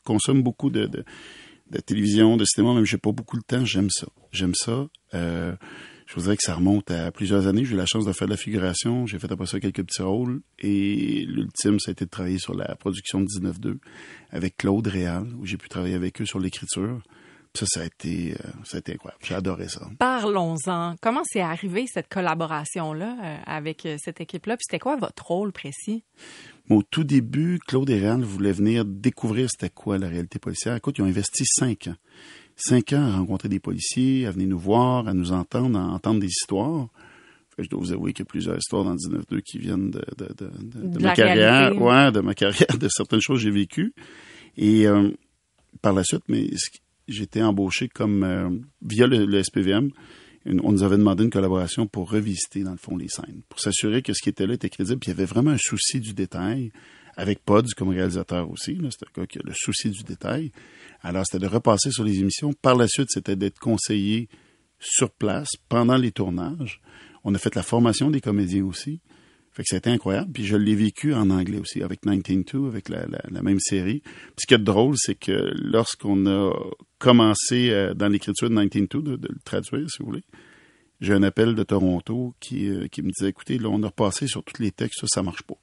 consomme 0.04 0.42
beaucoup 0.42 0.68
de, 0.68 0.90
télévision, 1.86 2.36
de 2.36 2.44
cinéma, 2.44 2.74
même 2.74 2.84
j'ai 2.84 2.98
pas 2.98 3.12
beaucoup 3.12 3.38
de 3.38 3.44
temps. 3.44 3.64
J'aime 3.64 3.88
ça. 3.90 4.06
J'aime 4.30 4.54
ça. 4.54 4.88
Je 6.12 6.16
vous 6.16 6.24
dirais 6.24 6.36
que 6.36 6.42
ça 6.42 6.56
remonte 6.56 6.90
à 6.90 7.10
plusieurs 7.10 7.46
années. 7.46 7.64
J'ai 7.64 7.72
eu 7.72 7.78
la 7.78 7.86
chance 7.86 8.04
de 8.04 8.12
faire 8.12 8.28
de 8.28 8.32
la 8.32 8.36
figuration. 8.36 9.06
J'ai 9.06 9.18
fait 9.18 9.32
après 9.32 9.46
ça 9.46 9.58
quelques 9.60 9.82
petits 9.82 10.02
rôles. 10.02 10.42
Et 10.58 11.24
l'ultime, 11.26 11.80
ça 11.80 11.90
a 11.90 11.92
été 11.92 12.04
de 12.04 12.10
travailler 12.10 12.38
sur 12.38 12.54
la 12.54 12.76
production 12.76 13.22
de 13.22 13.24
19-2 13.24 13.78
avec 14.30 14.58
Claude 14.58 14.86
Réal, 14.86 15.26
où 15.40 15.46
j'ai 15.46 15.56
pu 15.56 15.70
travailler 15.70 15.94
avec 15.94 16.20
eux 16.20 16.26
sur 16.26 16.38
l'écriture. 16.38 17.00
Ça, 17.54 17.64
ça 17.66 17.80
a 17.80 17.84
été, 17.86 18.32
euh, 18.32 18.50
ça 18.64 18.76
a 18.76 18.80
été 18.80 18.92
incroyable. 18.92 19.24
J'ai 19.24 19.34
adoré 19.34 19.68
ça. 19.68 19.88
Parlons-en. 19.98 20.96
Comment 21.00 21.22
c'est 21.24 21.40
arrivé 21.40 21.86
cette 21.86 22.08
collaboration-là 22.10 23.16
euh, 23.22 23.36
avec 23.46 23.86
euh, 23.86 23.96
cette 23.98 24.20
équipe-là? 24.20 24.58
Puis 24.58 24.64
c'était 24.68 24.80
quoi 24.80 24.96
votre 24.96 25.26
rôle 25.26 25.52
précis? 25.52 26.04
Au 26.68 26.82
tout 26.82 27.04
début, 27.04 27.58
Claude 27.66 27.88
et 27.88 27.98
Réal 27.98 28.20
voulaient 28.20 28.52
venir 28.52 28.84
découvrir 28.84 29.48
c'était 29.50 29.70
quoi 29.70 29.96
la 29.96 30.08
réalité 30.08 30.38
policière. 30.38 30.76
Écoute, 30.76 30.98
ils 30.98 31.02
ont 31.02 31.06
investi 31.06 31.44
cinq 31.46 31.86
ans. 31.86 31.96
Cinq 32.56 32.92
ans 32.92 33.02
à 33.02 33.16
rencontrer 33.16 33.48
des 33.48 33.60
policiers, 33.60 34.26
à 34.26 34.30
venir 34.30 34.48
nous 34.48 34.58
voir, 34.58 35.08
à 35.08 35.14
nous 35.14 35.32
entendre, 35.32 35.78
à 35.78 35.82
entendre 35.84 36.20
des 36.20 36.28
histoires. 36.28 36.88
Je 37.58 37.68
dois 37.68 37.80
vous 37.80 37.92
avouer 37.92 38.12
qu'il 38.12 38.24
y 38.24 38.26
a 38.28 38.30
plusieurs 38.30 38.56
histoires 38.56 38.84
dans 38.84 38.94
19-2 38.96 39.42
qui 39.42 39.58
viennent 39.58 39.90
de, 39.90 40.02
de, 40.16 40.26
de, 40.26 40.50
de- 40.60 40.86
de 40.88 40.98
De 40.98 41.02
ma 41.02 41.14
carrière. 41.14 41.70
réalité. 41.70 41.82
Ouais, 41.82 42.10
de 42.12 42.20
ma 42.20 42.34
carrière, 42.34 42.78
de 42.78 42.88
certaines 42.88 43.20
choses 43.20 43.38
que 43.38 43.44
j'ai 43.44 43.50
vécues. 43.50 43.92
Et 44.56 44.86
euh, 44.86 45.10
par 45.82 45.92
la 45.92 46.02
suite, 46.04 46.22
mais 46.28 46.48
été 47.08 47.42
embauché 47.42 47.88
comme 47.88 48.22
euh, 48.24 48.48
via 48.80 49.06
le, 49.06 49.26
le 49.26 49.42
SPVM. 49.42 49.90
Une- 50.46 50.60
on 50.64 50.72
nous 50.72 50.82
avait 50.82 50.96
demandé 50.96 51.24
une 51.24 51.30
collaboration 51.30 51.86
pour 51.86 52.10
revisiter, 52.10 52.62
dans 52.64 52.72
le 52.72 52.78
fond, 52.78 52.96
les 52.96 53.08
scènes, 53.08 53.42
pour 53.48 53.60
s'assurer 53.60 54.02
que 54.02 54.12
ce 54.14 54.22
qui 54.22 54.30
était 54.30 54.46
là 54.46 54.54
était 54.54 54.70
crédible. 54.70 54.98
Puis 54.98 55.10
il 55.10 55.14
y 55.14 55.16
avait 55.16 55.26
vraiment 55.26 55.50
un 55.50 55.58
souci 55.58 56.00
du 56.00 56.14
détail, 56.14 56.72
avec 57.16 57.44
Pods 57.44 57.74
comme 57.76 57.90
réalisateur 57.90 58.50
aussi. 58.50 58.78
C'était 58.90 59.06
un 59.14 59.20
gars 59.20 59.26
qui 59.26 59.38
a 59.38 59.42
le 59.44 59.52
souci 59.54 59.90
du 59.90 60.02
détail. 60.04 60.50
Alors, 61.02 61.24
c'était 61.26 61.44
de 61.44 61.50
repasser 61.50 61.90
sur 61.90 62.04
les 62.04 62.20
émissions. 62.20 62.52
Par 62.52 62.76
la 62.76 62.86
suite, 62.86 63.08
c'était 63.10 63.36
d'être 63.36 63.58
conseillé 63.58 64.28
sur 64.78 65.10
place 65.10 65.48
pendant 65.68 65.96
les 65.96 66.12
tournages. 66.12 66.80
On 67.24 67.34
a 67.34 67.38
fait 67.38 67.54
la 67.54 67.62
formation 67.62 68.10
des 68.10 68.20
comédiens 68.20 68.64
aussi. 68.64 69.00
Fait 69.52 69.62
que 69.62 69.68
c'était 69.68 69.90
incroyable. 69.90 70.32
Puis 70.32 70.44
je 70.44 70.56
l'ai 70.56 70.74
vécu 70.74 71.12
en 71.12 71.28
anglais 71.30 71.58
aussi, 71.58 71.82
avec 71.82 72.04
19-2, 72.04 72.68
avec 72.68 72.88
la, 72.88 73.06
même 73.42 73.60
série. 73.60 74.02
Ce 74.38 74.46
qui 74.46 74.54
est 74.54 74.58
drôle, 74.58 74.94
c'est 74.96 75.14
que 75.14 75.52
lorsqu'on 75.54 76.26
a 76.26 76.52
commencé 76.98 77.70
euh, 77.70 77.92
dans 77.94 78.08
l'écriture 78.08 78.48
de 78.48 78.54
19-2, 78.54 79.02
de, 79.02 79.16
de 79.16 79.28
le 79.28 79.40
traduire, 79.44 79.90
si 79.90 79.98
vous 80.00 80.06
voulez, 80.06 80.24
j'ai 81.02 81.12
un 81.12 81.24
appel 81.24 81.56
de 81.56 81.62
Toronto 81.64 82.32
qui, 82.38 82.68
euh, 82.68 82.86
qui 82.86 83.02
me 83.02 83.10
disait, 83.10 83.30
écoutez, 83.30 83.58
là, 83.58 83.68
on 83.68 83.82
a 83.82 83.88
repassé 83.88 84.28
sur 84.28 84.44
tous 84.44 84.62
les 84.62 84.70
textes, 84.70 85.00
ça, 85.00 85.06
ça 85.08 85.22
marche 85.22 85.42
pas. 85.42 85.56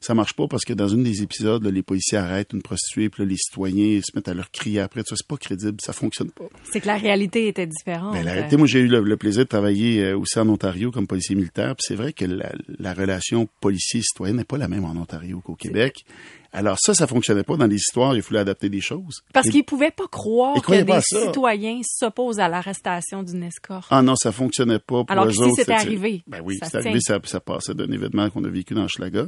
Ça 0.00 0.12
marche 0.14 0.34
pas 0.34 0.46
parce 0.46 0.66
que 0.66 0.74
dans 0.74 0.86
une 0.86 1.02
des 1.02 1.22
épisodes, 1.22 1.64
là, 1.64 1.70
les 1.70 1.82
policiers 1.82 2.18
arrêtent 2.18 2.52
une 2.52 2.60
prostituée, 2.60 3.08
puis 3.08 3.22
là, 3.22 3.28
les 3.30 3.38
citoyens 3.38 4.00
se 4.02 4.14
mettent 4.14 4.28
à 4.28 4.34
leur 4.34 4.50
crier 4.50 4.80
après. 4.80 5.02
Ça, 5.06 5.16
c'est 5.16 5.26
pas 5.26 5.38
crédible, 5.38 5.78
ça 5.80 5.94
fonctionne 5.94 6.30
pas. 6.30 6.44
C'est 6.70 6.82
que 6.82 6.86
la 6.86 6.98
réalité 6.98 7.48
était 7.48 7.66
différente. 7.66 8.12
Ben, 8.12 8.22
la 8.22 8.32
réalité, 8.34 8.58
moi, 8.58 8.66
j'ai 8.66 8.80
eu 8.80 8.86
le, 8.86 9.00
le 9.00 9.16
plaisir 9.16 9.44
de 9.44 9.48
travailler 9.48 10.04
euh, 10.04 10.18
aussi 10.18 10.38
en 10.38 10.48
Ontario 10.50 10.90
comme 10.90 11.06
policier 11.06 11.34
militaire. 11.36 11.74
Puis 11.74 11.84
c'est 11.88 11.96
vrai 11.96 12.12
que 12.12 12.26
la, 12.26 12.52
la 12.78 12.92
relation 12.92 13.48
policier-citoyen 13.62 14.34
n'est 14.34 14.44
pas 14.44 14.58
la 14.58 14.68
même 14.68 14.84
en 14.84 15.00
Ontario 15.00 15.40
qu'au 15.40 15.54
Québec. 15.54 16.04
Alors 16.52 16.76
ça, 16.78 16.92
ça 16.92 17.06
fonctionnait 17.06 17.44
pas 17.44 17.56
dans 17.56 17.66
les 17.66 17.76
histoires. 17.76 18.14
Il 18.14 18.22
fallait 18.22 18.40
adapter 18.40 18.68
des 18.68 18.80
choses. 18.80 19.22
Parce 19.32 19.48
qu'ils 19.48 19.64
pouvaient 19.64 19.90
pas 19.90 20.06
croire 20.06 20.60
que 20.60 20.82
des 20.82 21.00
citoyens 21.00 21.80
s'opposent 21.82 22.40
à 22.40 22.48
l'arrestation 22.48 23.22
d'une 23.22 23.42
escorte. 23.44 23.88
Ah 23.90 24.02
non, 24.02 24.14
ça 24.16 24.32
fonctionnait 24.32 24.78
pas 24.78 25.04
pour 25.04 25.10
Alors 25.10 25.24
eux 25.24 25.28
que 25.28 25.34
si 25.34 25.40
autres. 25.42 25.54
c'était 25.56 25.72
arrivé, 25.72 26.22
Ben 26.26 26.42
oui, 26.44 26.58
c'est 26.62 26.76
arrivé, 26.76 27.00
ça, 27.00 27.18
ça 27.24 27.40
passait 27.40 27.74
d'un 27.74 27.90
événement 27.90 28.28
qu'on 28.28 28.44
a 28.44 28.48
vécu 28.48 28.74
dans 28.74 28.86
Schlaga. 28.86 29.26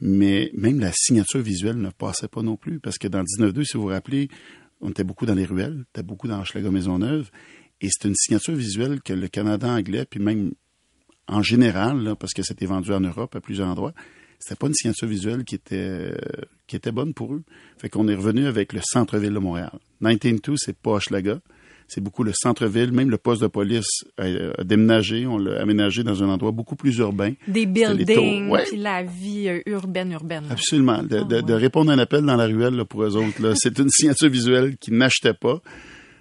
Mais 0.00 0.50
même 0.54 0.80
la 0.80 0.92
signature 0.92 1.40
visuelle 1.40 1.76
ne 1.76 1.90
passait 1.90 2.28
pas 2.28 2.42
non 2.42 2.56
plus. 2.56 2.80
Parce 2.80 2.98
que 2.98 3.06
dans 3.06 3.22
19-2, 3.22 3.64
si 3.64 3.76
vous 3.76 3.84
vous 3.84 3.88
rappelez, 3.88 4.28
on 4.80 4.90
était 4.90 5.04
beaucoup 5.04 5.26
dans 5.26 5.34
les 5.34 5.44
ruelles, 5.44 5.76
on 5.78 5.82
était 5.82 6.02
beaucoup 6.02 6.26
dans 6.26 6.42
Schlaga 6.44 6.70
Maisonneuve. 6.70 7.30
Et 7.80 7.88
c'est 7.90 8.08
une 8.08 8.14
signature 8.14 8.54
visuelle 8.54 9.00
que 9.02 9.12
le 9.12 9.28
Canada 9.28 9.68
anglais, 9.68 10.04
puis 10.04 10.20
même 10.20 10.52
en 11.28 11.42
général, 11.42 12.02
là, 12.02 12.16
parce 12.16 12.32
que 12.32 12.42
c'était 12.42 12.66
vendu 12.66 12.92
en 12.92 13.00
Europe 13.00 13.36
à 13.36 13.40
plusieurs 13.40 13.68
endroits, 13.68 13.92
c'était 14.40 14.56
pas 14.56 14.66
une 14.66 14.74
signature 14.74 15.06
visuelle 15.06 15.44
qui 15.44 15.54
était 15.54 15.76
euh, 15.76 16.14
qui 16.66 16.74
était 16.76 16.90
bonne 16.92 17.14
pour 17.14 17.34
eux. 17.34 17.42
Fait 17.78 17.88
qu'on 17.88 18.08
est 18.08 18.14
revenu 18.14 18.46
avec 18.46 18.72
le 18.72 18.80
centre-ville 18.82 19.32
de 19.34 19.38
Montréal. 19.38 19.70
19-2, 20.02 20.54
c'est 20.56 20.76
pas 20.76 20.92
Hochelaga. 20.92 21.40
C'est 21.92 22.00
beaucoup 22.00 22.22
le 22.22 22.30
centre-ville, 22.32 22.92
même 22.92 23.10
le 23.10 23.18
poste 23.18 23.42
de 23.42 23.48
police 23.48 24.04
a, 24.16 24.22
a 24.58 24.62
déménagé, 24.62 25.26
on 25.26 25.38
l'a 25.38 25.60
aménagé 25.60 26.04
dans 26.04 26.22
un 26.22 26.28
endroit 26.28 26.52
beaucoup 26.52 26.76
plus 26.76 26.96
urbain. 26.98 27.32
Des 27.48 27.66
buildings, 27.66 28.48
ouais. 28.48 28.62
puis 28.68 28.76
la 28.76 29.02
vie 29.02 29.48
euh, 29.48 29.60
urbaine, 29.66 30.12
urbaine. 30.12 30.44
là. 30.44 30.52
Absolument. 30.52 31.02
De, 31.02 31.16
Ah, 31.18 31.24
de- 31.24 31.40
de 31.40 31.52
ouais. 31.52 31.58
répondre 31.58 31.90
à 31.90 31.94
un 31.94 31.98
appel 31.98 32.24
dans 32.24 32.36
la 32.36 32.46
ruelle 32.46 32.74
là, 32.74 32.84
pour 32.84 33.02
eux 33.02 33.16
autres, 33.16 33.42
là, 33.42 33.54
c'est 33.56 33.76
une 33.80 33.88
signature 33.90 34.28
visuelle 34.28 34.76
qu'ils 34.76 34.96
n'achetaient 34.96 35.34
pas. 35.34 35.60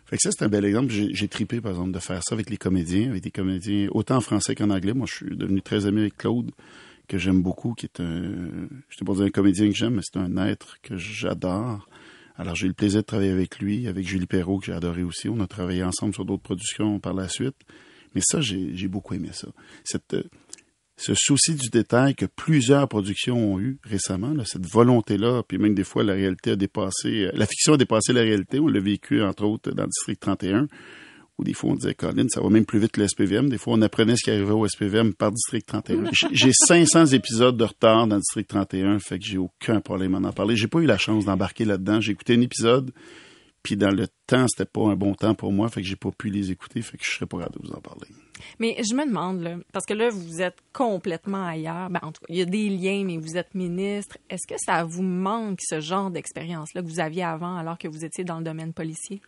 Fait 0.08 0.16
que 0.16 0.24
ça, 0.24 0.32
c'est 0.32 0.44
un 0.44 0.50
bel 0.50 0.66
exemple. 0.66 0.92
J'ai, 0.92 1.14
j'ai 1.14 1.28
tripé, 1.28 1.62
par 1.62 1.74
exemple, 1.74 1.92
de 1.92 2.00
faire 2.00 2.24
ça 2.24 2.34
avec 2.34 2.50
les 2.50 2.58
comédiens, 2.58 3.12
avec 3.12 3.22
des 3.22 3.30
comédiens 3.30 3.90
autant 3.92 4.16
en 4.16 4.22
français 4.22 4.56
qu'en 4.56 4.72
anglais. 4.72 4.94
Moi, 4.96 5.06
je 5.08 5.18
suis 5.18 5.38
devenu 5.38 5.62
très 5.62 5.86
ami 5.86 6.00
avec 6.00 6.18
Claude, 6.18 6.50
que 7.10 7.18
j'aime 7.18 7.42
beaucoup, 7.42 7.74
qui 7.74 7.88
est 7.88 8.00
un, 8.00 8.22
je 8.88 8.98
ne 9.02 9.06
pas 9.06 9.14
dire 9.16 9.26
un 9.26 9.30
comédien 9.30 9.68
que 9.68 9.76
j'aime, 9.76 9.96
mais 9.96 10.02
c'est 10.04 10.20
un 10.20 10.38
être 10.38 10.78
que 10.82 10.96
j'adore. 10.96 11.90
Alors, 12.38 12.56
j'ai 12.56 12.68
eu 12.68 12.70
le 12.70 12.76
plaisir 12.76 13.02
de 13.02 13.06
travailler 13.06 13.32
avec 13.32 13.60
lui, 13.60 13.88
avec 13.88 14.08
Julie 14.08 14.28
Perrault, 14.28 14.60
que 14.60 14.68
j'ai 14.68 14.74
adoré 14.74 15.04
aussi. 15.04 15.28
On 15.28 15.42
a 15.42 15.48
travaillé 15.48 15.84
ensemble 15.84 16.14
sur 16.14 16.24
d'autres 16.24 16.44
productions 16.44 17.00
par 17.00 17.14
la 17.14 17.28
suite. 17.28 17.58
Mais 18.16 18.22
ça, 18.24 18.40
j'ai, 18.40 18.88
beaucoup 18.88 19.14
aimé 19.14 19.30
ça. 19.34 19.50
Cette, 19.84 20.14
euh, 20.14 20.24
ce 20.96 21.14
souci 21.16 21.56
du 21.56 21.70
détail 21.70 22.16
que 22.16 22.26
plusieurs 22.26 22.88
productions 22.88 23.54
ont 23.54 23.60
eu 23.60 23.78
récemment, 23.84 24.34
cette 24.46 24.66
volonté-là, 24.66 25.44
puis 25.48 25.58
même 25.58 25.74
des 25.74 25.84
fois 25.84 26.04
la 26.04 26.14
réalité 26.14 26.52
a 26.52 26.56
dépassé, 26.56 27.26
euh, 27.26 27.32
la 27.34 27.46
fiction 27.46 27.74
a 27.74 27.78
dépassé 27.78 28.14
la 28.14 28.22
réalité. 28.22 28.60
On 28.60 28.68
l'a 28.68 28.80
vécu 28.80 29.22
entre 29.22 29.46
autres 29.46 29.72
dans 29.72 29.84
le 29.84 29.90
district 29.90 30.22
31, 30.22 30.68
où 31.40 31.44
des 31.44 31.54
fois 31.54 31.72
on 31.72 31.76
disait 31.76 31.96
Colin, 31.96 32.28
ça 32.30 32.42
va 32.42 32.50
même 32.50 32.66
plus 32.66 32.80
vite 32.80 32.92
que 32.92 33.02
le 33.02 33.08
SPVM. 33.08 33.50
Des 33.50 33.58
fois 33.58 33.74
on 33.74 33.82
apprenait 33.82 34.16
ce 34.16 34.24
qui 34.24 34.30
arrivait 34.32 34.52
au 34.52 34.68
SPVM 34.68 35.14
par 35.14 35.32
district 35.32 35.68
31. 35.68 36.04
J'ai- 36.12 36.28
J'ai 36.32 36.52
500 36.54 37.08
épisodes 37.08 37.58
de 37.58 37.64
retard 37.64 38.06
dans 38.08 38.16
le 38.18 38.22
district 38.22 38.50
31, 38.50 39.00
fait 39.00 39.18
que 39.18 39.26
j'ai 39.26 39.38
aucun 39.38 39.82
problème 39.82 40.14
à 40.16 40.20
en 40.20 40.32
parler. 40.32 40.56
J'ai 40.56 40.68
pas 40.68 40.80
eu 40.80 40.86
la 40.86 40.98
chance 40.98 41.26
d'embarquer 41.26 41.66
là-dedans. 41.66 42.00
J'ai 42.02 42.12
écouté 42.12 42.36
un 42.36 42.42
épisode, 42.42 42.92
Puis 43.64 43.76
dans 43.76 43.92
le 43.92 44.08
temps, 44.26 44.46
c'était 44.48 44.70
pas 44.70 44.88
un 44.88 44.96
bon 44.96 45.14
temps 45.16 45.36
pour 45.36 45.52
moi, 45.52 45.68
fait 45.68 45.82
que 45.82 45.88
j'ai 45.88 45.98
pas 45.98 46.12
pu 46.18 46.30
les 46.30 46.50
écouter, 46.50 46.82
fait 46.82 46.98
que 46.98 47.04
je 47.04 47.12
serais 47.12 47.26
pas 47.26 47.40
capable 47.40 47.60
de 47.62 47.68
vous 47.68 47.74
en 47.74 47.82
parler. 47.82 48.08
Mais 48.58 48.78
je 48.90 48.96
me 48.96 49.06
demande, 49.06 49.42
là, 49.42 49.58
parce 49.74 49.86
que 49.86 49.94
là, 49.94 50.10
vous 50.10 50.42
êtes 50.42 50.60
complètement 50.72 51.46
ailleurs. 51.46 51.90
Ben, 51.90 52.00
en 52.04 52.14
tout 52.14 52.22
cas, 52.22 52.28
il 52.30 52.38
y 52.38 52.42
a 52.42 52.46
des 52.46 52.70
liens, 52.70 53.04
mais 53.06 53.18
vous 53.18 53.36
êtes 53.36 53.54
ministre. 53.56 54.18
Est-ce 54.30 54.48
que 54.48 54.58
ça 54.58 54.86
vous 54.86 55.04
manque, 55.04 55.60
ce 55.62 55.82
genre 55.82 56.10
d'expérience-là 56.10 56.82
que 56.82 56.88
vous 56.88 57.02
aviez 57.02 57.24
avant 57.24 57.58
alors 57.58 57.78
que 57.78 57.90
vous 57.90 58.06
étiez 58.06 58.24
dans 58.24 58.38
le 58.38 58.46
domaine 58.46 58.72
policier? 58.72 59.22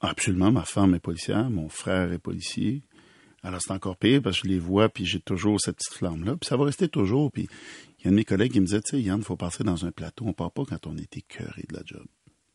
Absolument. 0.00 0.52
Ma 0.52 0.64
femme 0.64 0.94
est 0.94 1.00
policière, 1.00 1.48
mon 1.50 1.68
frère 1.68 2.12
est 2.12 2.18
policier. 2.18 2.82
Alors, 3.42 3.60
c'est 3.62 3.72
encore 3.72 3.96
pire 3.96 4.22
parce 4.22 4.40
que 4.40 4.48
je 4.48 4.52
les 4.54 4.58
vois, 4.58 4.88
puis 4.88 5.06
j'ai 5.06 5.20
toujours 5.20 5.60
cette 5.60 5.76
petite 5.76 5.94
flamme-là. 5.94 6.36
Puis 6.36 6.48
ça 6.48 6.56
va 6.56 6.64
rester 6.64 6.88
toujours. 6.88 7.30
Puis 7.30 7.48
il 7.98 8.04
y 8.04 8.06
a 8.06 8.08
un 8.08 8.10
de 8.10 8.16
mes 8.16 8.24
collègues 8.24 8.52
qui 8.52 8.60
me 8.60 8.66
disait, 8.66 8.80
tu 8.80 8.96
sais, 8.96 9.02
Yann, 9.02 9.18
il 9.20 9.24
faut 9.24 9.36
partir 9.36 9.64
dans 9.64 9.86
un 9.86 9.92
plateau. 9.92 10.24
On 10.26 10.32
part 10.32 10.50
pas 10.50 10.64
quand 10.64 10.86
on 10.86 10.96
est 10.96 11.16
écœuré 11.16 11.64
de 11.68 11.74
la 11.74 11.82
job. 11.84 12.04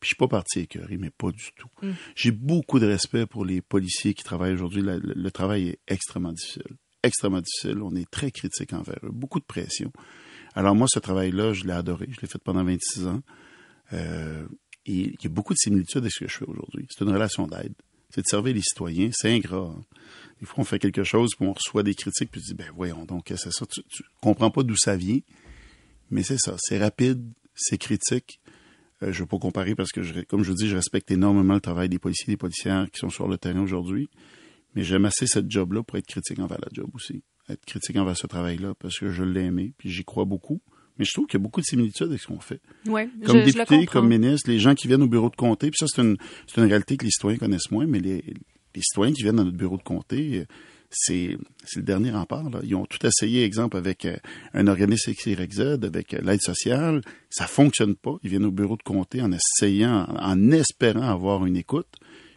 je 0.02 0.06
suis 0.08 0.16
pas 0.16 0.28
parti 0.28 0.60
écœuré, 0.60 0.98
mais 0.98 1.10
pas 1.10 1.30
du 1.30 1.50
tout. 1.56 1.68
J'ai 2.14 2.32
beaucoup 2.32 2.78
de 2.78 2.86
respect 2.86 3.24
pour 3.24 3.44
les 3.44 3.62
policiers 3.62 4.14
qui 4.14 4.24
travaillent 4.24 4.54
aujourd'hui. 4.54 4.82
Le, 4.82 4.98
le 4.98 5.30
travail 5.30 5.68
est 5.68 5.78
extrêmement 5.88 6.32
difficile. 6.32 6.76
Extrêmement 7.02 7.40
difficile. 7.40 7.80
On 7.82 7.94
est 7.94 8.10
très 8.10 8.30
critique 8.30 8.72
envers 8.72 8.98
eux. 9.04 9.12
Beaucoup 9.12 9.38
de 9.40 9.44
pression. 9.44 9.92
Alors 10.54 10.74
moi, 10.74 10.88
ce 10.90 10.98
travail-là, 10.98 11.52
je 11.52 11.64
l'ai 11.64 11.72
adoré. 11.72 12.08
Je 12.10 12.20
l'ai 12.20 12.28
fait 12.28 12.42
pendant 12.42 12.64
26 12.64 13.06
ans. 13.06 13.22
Euh, 13.92 14.46
il 14.86 15.16
y 15.22 15.26
a 15.26 15.28
beaucoup 15.28 15.52
de 15.52 15.58
similitudes 15.58 15.98
avec 16.02 16.12
ce 16.12 16.24
que 16.24 16.30
je 16.30 16.38
fais 16.38 16.44
aujourd'hui. 16.44 16.86
C'est 16.90 17.04
une 17.04 17.10
relation 17.10 17.46
d'aide. 17.46 17.74
C'est 18.10 18.22
de 18.22 18.26
servir 18.26 18.54
les 18.54 18.62
citoyens. 18.62 19.10
C'est 19.12 19.32
ingrat. 19.32 19.74
hein. 19.76 19.82
Des 20.40 20.46
fois, 20.46 20.56
on 20.58 20.64
fait 20.64 20.78
quelque 20.78 21.04
chose, 21.04 21.30
puis 21.36 21.46
on 21.46 21.52
reçoit 21.52 21.82
des 21.82 21.94
critiques, 21.94 22.30
puis 22.30 22.40
tu 22.40 22.48
dis, 22.48 22.54
ben 22.54 22.66
voyons 22.74 23.04
donc, 23.04 23.26
c'est 23.28 23.52
ça? 23.52 23.64
Tu, 23.66 23.80
comprends 24.20 24.50
pas 24.50 24.62
d'où 24.62 24.76
ça 24.76 24.96
vient. 24.96 25.20
Mais 26.10 26.22
c'est 26.22 26.38
ça. 26.38 26.56
C'est 26.58 26.78
rapide, 26.78 27.24
c'est 27.54 27.78
critique. 27.78 28.40
Euh, 29.02 29.12
je 29.12 29.18
ne 29.18 29.20
veux 29.20 29.26
pas 29.26 29.38
comparer 29.38 29.74
parce 29.74 29.92
que, 29.92 30.02
je, 30.02 30.20
comme 30.22 30.42
je 30.42 30.52
dis, 30.52 30.68
je 30.68 30.76
respecte 30.76 31.10
énormément 31.10 31.54
le 31.54 31.60
travail 31.60 31.88
des 31.88 31.98
policiers 31.98 32.26
des 32.26 32.36
policières 32.36 32.90
qui 32.90 32.98
sont 32.98 33.08
sur 33.08 33.28
le 33.28 33.38
terrain 33.38 33.60
aujourd'hui. 33.60 34.10
Mais 34.74 34.82
j'aime 34.82 35.04
assez 35.04 35.26
cette 35.26 35.50
job-là 35.50 35.82
pour 35.82 35.96
être 35.96 36.06
critique 36.06 36.38
envers 36.38 36.60
la 36.60 36.68
job 36.72 36.90
aussi. 36.94 37.22
Être 37.48 37.64
critique 37.64 37.96
envers 37.96 38.16
ce 38.16 38.26
travail-là 38.26 38.74
parce 38.78 38.98
que 38.98 39.10
je 39.10 39.22
l'ai 39.22 39.44
aimé, 39.44 39.74
puis 39.78 39.90
j'y 39.90 40.04
crois 40.04 40.24
beaucoup. 40.24 40.60
Mais 40.98 41.04
je 41.04 41.12
trouve 41.12 41.26
qu'il 41.26 41.38
y 41.38 41.42
a 41.42 41.44
beaucoup 41.44 41.60
de 41.60 41.66
similitudes 41.66 42.08
avec 42.08 42.20
ce 42.20 42.26
qu'on 42.26 42.40
fait. 42.40 42.60
Oui, 42.86 43.02
Comme 43.24 43.38
je, 43.38 43.44
député, 43.44 43.86
comme 43.86 44.08
ministre, 44.08 44.50
les 44.50 44.58
gens 44.58 44.74
qui 44.74 44.88
viennent 44.88 45.02
au 45.02 45.08
bureau 45.08 45.30
de 45.30 45.36
comté, 45.36 45.70
puis 45.70 45.78
ça, 45.78 45.86
c'est 45.88 46.02
une, 46.02 46.16
c'est 46.46 46.60
une 46.60 46.66
réalité 46.68 46.96
que 46.96 47.04
les 47.04 47.10
citoyens 47.10 47.38
connaissent 47.38 47.70
moins, 47.70 47.86
mais 47.86 48.00
les, 48.00 48.22
les 48.74 48.82
citoyens 48.82 49.12
qui 49.12 49.22
viennent 49.22 49.36
dans 49.36 49.44
notre 49.44 49.56
bureau 49.56 49.76
de 49.78 49.82
comté, 49.82 50.44
c'est, 50.92 51.36
c'est 51.64 51.80
le 51.80 51.84
dernier 51.84 52.10
rempart. 52.10 52.48
Là. 52.50 52.60
Ils 52.62 52.74
ont 52.74 52.86
tout 52.86 53.04
essayé, 53.06 53.44
exemple, 53.44 53.76
avec 53.76 54.04
euh, 54.04 54.16
un 54.54 54.66
organisme 54.66 55.12
XYZ, 55.12 55.78
avec 55.82 56.14
euh, 56.14 56.20
l'aide 56.22 56.42
sociale. 56.42 57.00
Ça 57.30 57.46
fonctionne 57.46 57.96
pas. 57.96 58.16
Ils 58.22 58.30
viennent 58.30 58.44
au 58.44 58.52
bureau 58.52 58.76
de 58.76 58.82
comté 58.82 59.22
en 59.22 59.32
essayant, 59.32 60.06
en, 60.08 60.32
en 60.32 60.50
espérant 60.50 61.08
avoir 61.08 61.46
une 61.46 61.56
écoute, 61.56 61.88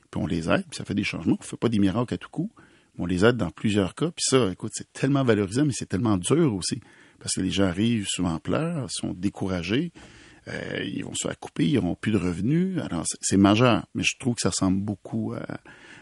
puis 0.10 0.22
on 0.22 0.26
les 0.28 0.50
aide, 0.50 0.64
puis 0.70 0.78
ça 0.78 0.86
fait 0.86 0.94
des 0.94 1.04
changements. 1.04 1.38
On 1.40 1.44
fait 1.44 1.58
pas 1.58 1.70
des 1.70 1.80
miracles 1.80 2.14
à 2.14 2.18
tout 2.18 2.30
coup. 2.30 2.50
On 2.98 3.06
les 3.06 3.26
aide 3.26 3.36
dans 3.36 3.52
plusieurs 3.52 3.94
cas. 3.94 4.08
Puis 4.08 4.24
ça, 4.26 4.50
écoute, 4.52 4.72
c'est 4.74 4.92
tellement 4.94 5.24
valorisant, 5.24 5.66
mais 5.66 5.74
c'est 5.74 5.88
tellement 5.90 6.18
dur 6.18 6.56
aussi. 6.56 6.80
Parce 7.26 7.34
que 7.34 7.42
les 7.42 7.50
gens 7.50 7.64
arrivent 7.64 8.06
souvent 8.08 8.34
en 8.36 8.40
pleurs, 8.40 8.86
sont 8.92 9.12
découragés. 9.14 9.92
Euh, 10.48 10.84
ils 10.86 11.04
vont 11.04 11.16
se 11.16 11.28
faire 11.28 11.40
couper, 11.40 11.66
ils 11.68 11.74
n'auront 11.74 11.96
plus 11.96 12.12
de 12.12 12.18
revenus. 12.18 12.80
Alors, 12.80 13.04
c'est- 13.20 13.36
majeur, 13.36 13.88
mais 13.96 14.04
je 14.04 14.16
trouve 14.20 14.36
que 14.36 14.42
ça 14.42 14.50
ressemble 14.50 14.80
beaucoup 14.80 15.34
à, 15.34 15.44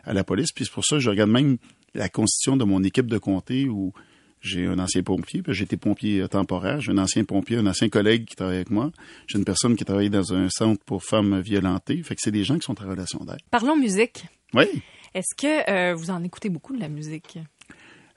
à 0.04 0.12
la 0.12 0.26
police. 0.26 0.52
Puis 0.52 0.66
c'est 0.66 0.74
pour 0.74 0.84
ça 0.84 0.98
que 0.98 1.00
je 1.00 1.10
regarde 1.10 1.30
même 1.32 1.56
la 1.94 2.10
constitution 2.10 2.58
de 2.58 2.66
mon 2.66 2.84
équipe 2.84 3.08
de 3.08 3.18
comté 3.20 3.70
où 3.70 3.94
j'ai 4.42 4.66
un 4.66 4.80
ancien 4.80 5.02
pompier, 5.02 5.42
puis 5.42 5.54
j'ai 5.54 5.64
été 5.64 5.78
pompier 5.78 6.28
temporaire, 6.28 6.82
j'ai 6.82 6.92
un 6.92 6.98
ancien 6.98 7.24
pompier, 7.24 7.56
un 7.56 7.68
ancien 7.68 7.88
collègue 7.88 8.26
qui 8.26 8.36
travaille 8.36 8.58
avec 8.58 8.70
moi, 8.72 8.92
j'ai 9.28 9.38
une 9.38 9.46
personne 9.46 9.78
qui 9.78 9.86
travaille 9.86 10.10
dans 10.10 10.34
un 10.34 10.50
centre 10.50 10.84
pour 10.84 11.02
femmes 11.06 11.40
violentées. 11.40 12.04
Fait 12.04 12.16
que 12.16 12.22
c'est 12.22 12.32
des 12.32 12.44
gens 12.44 12.56
qui 12.56 12.66
sont 12.66 12.84
en 12.84 12.90
relation 12.90 13.24
d'aide. 13.24 13.40
Parlons 13.50 13.78
musique. 13.78 14.26
Oui, 14.54 14.66
Est-ce 15.14 15.34
que 15.38 15.70
euh, 15.72 15.94
vous 15.96 16.10
en 16.10 16.22
écoutez 16.24 16.50
beaucoup 16.50 16.76
de 16.76 16.82
la 16.82 16.90
musique? 16.90 17.40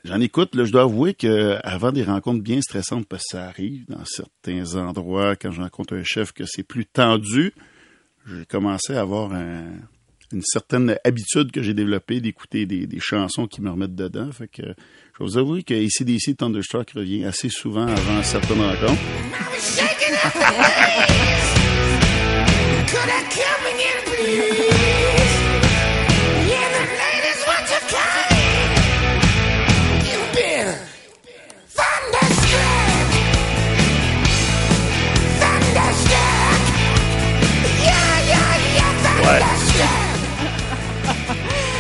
J'en 0.07 0.21
écoute. 0.21 0.51
Je 0.55 0.71
dois 0.71 0.83
avouer 0.83 1.15
que 1.15 1.59
avant 1.65 1.93
des 1.93 2.05
rencontres 2.05 2.43
bien 2.43 2.61
stressantes, 2.61 3.07
parce 3.07 3.23
que 3.25 3.37
ça 3.37 3.45
arrive 3.47 3.85
dans 3.89 4.05
certains 4.05 4.75
endroits, 4.77 5.37
quand 5.37 5.51
je 5.51 5.61
rencontre 5.61 5.95
un 5.95 6.05
chef, 6.05 6.33
que 6.33 6.45
c'est 6.47 6.63
plus 6.63 6.87
tendu, 6.87 7.53
j'ai 8.27 8.45
commencé 8.47 8.95
à 8.95 9.01
avoir 9.01 9.33
un- 9.33 9.73
une 10.33 10.43
certaine 10.43 10.97
habitude 11.05 11.53
que 11.53 11.63
j'ai 11.63 11.73
développée 11.75 12.21
d'écouter 12.21 12.67
des, 12.67 12.89
chansons 12.99 13.47
qui 13.47 13.63
me 13.63 13.71
remettent 13.71 13.95
dedans. 13.95 14.31
Fait 14.33 14.49
que 14.49 14.63
je 15.19 15.23
vous 15.25 15.39
avouer 15.39 15.63
que 15.63 15.73
ACDC 15.75 16.37
Thunderstruck 16.37 16.91
revient 16.93 17.25
assez 17.25 17.49
souvent 17.49 17.87
avant 17.87 18.23
certaines 18.25 18.61
rencontres. 18.61 19.01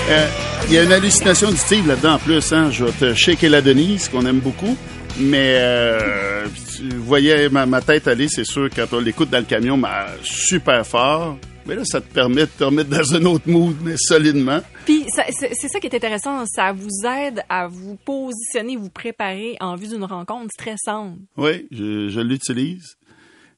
Euh, 0.08 0.28
Il 0.68 0.72
y 0.74 0.78
a 0.78 0.84
une 0.84 0.92
hallucination 0.92 1.50
du 1.50 1.56
Steve 1.56 1.86
là-dedans 1.88 2.14
en 2.14 2.18
plus. 2.18 2.52
Hein? 2.52 2.70
Je 2.70 2.84
vais 2.84 2.92
te 2.92 3.12
shaker 3.14 3.50
la 3.50 3.60
Denise, 3.60 4.08
qu'on 4.08 4.24
aime 4.24 4.38
beaucoup. 4.38 4.76
Mais 5.18 5.56
euh, 5.58 6.46
tu 6.76 6.88
voyais 6.96 7.48
ma, 7.48 7.66
ma 7.66 7.80
tête 7.80 8.06
aller, 8.06 8.28
c'est 8.28 8.44
sûr, 8.44 8.68
quand 8.74 8.86
on 8.92 9.00
l'écoute 9.00 9.30
dans 9.30 9.38
le 9.38 9.44
camion, 9.44 9.76
mais 9.76 9.88
super 10.22 10.86
fort. 10.86 11.38
Mais 11.66 11.74
là, 11.74 11.82
ça 11.84 12.00
te 12.00 12.12
permet 12.12 12.42
de 12.42 12.50
te 12.56 12.62
remettre 12.62 12.90
dans 12.90 13.14
un 13.16 13.24
autre 13.24 13.48
mood, 13.48 13.74
mais 13.82 13.96
solidement. 13.96 14.60
Puis 14.84 15.04
ça- 15.08 15.24
c'est 15.30 15.50
c'est 15.54 15.66
ça 15.68 15.80
qui 15.80 15.88
est 15.88 15.96
intéressant, 15.96 16.44
ça 16.46 16.72
vous 16.72 16.88
aide 17.04 17.42
à 17.48 17.66
vous 17.66 17.96
positionner, 18.04 18.76
vous 18.76 18.90
préparer 18.90 19.56
en 19.60 19.74
vue 19.74 19.88
d'une 19.88 20.04
rencontre 20.04 20.50
stressante. 20.52 21.16
Oui, 21.36 21.66
je, 21.72 22.08
je 22.10 22.20
l'utilise. 22.20 22.94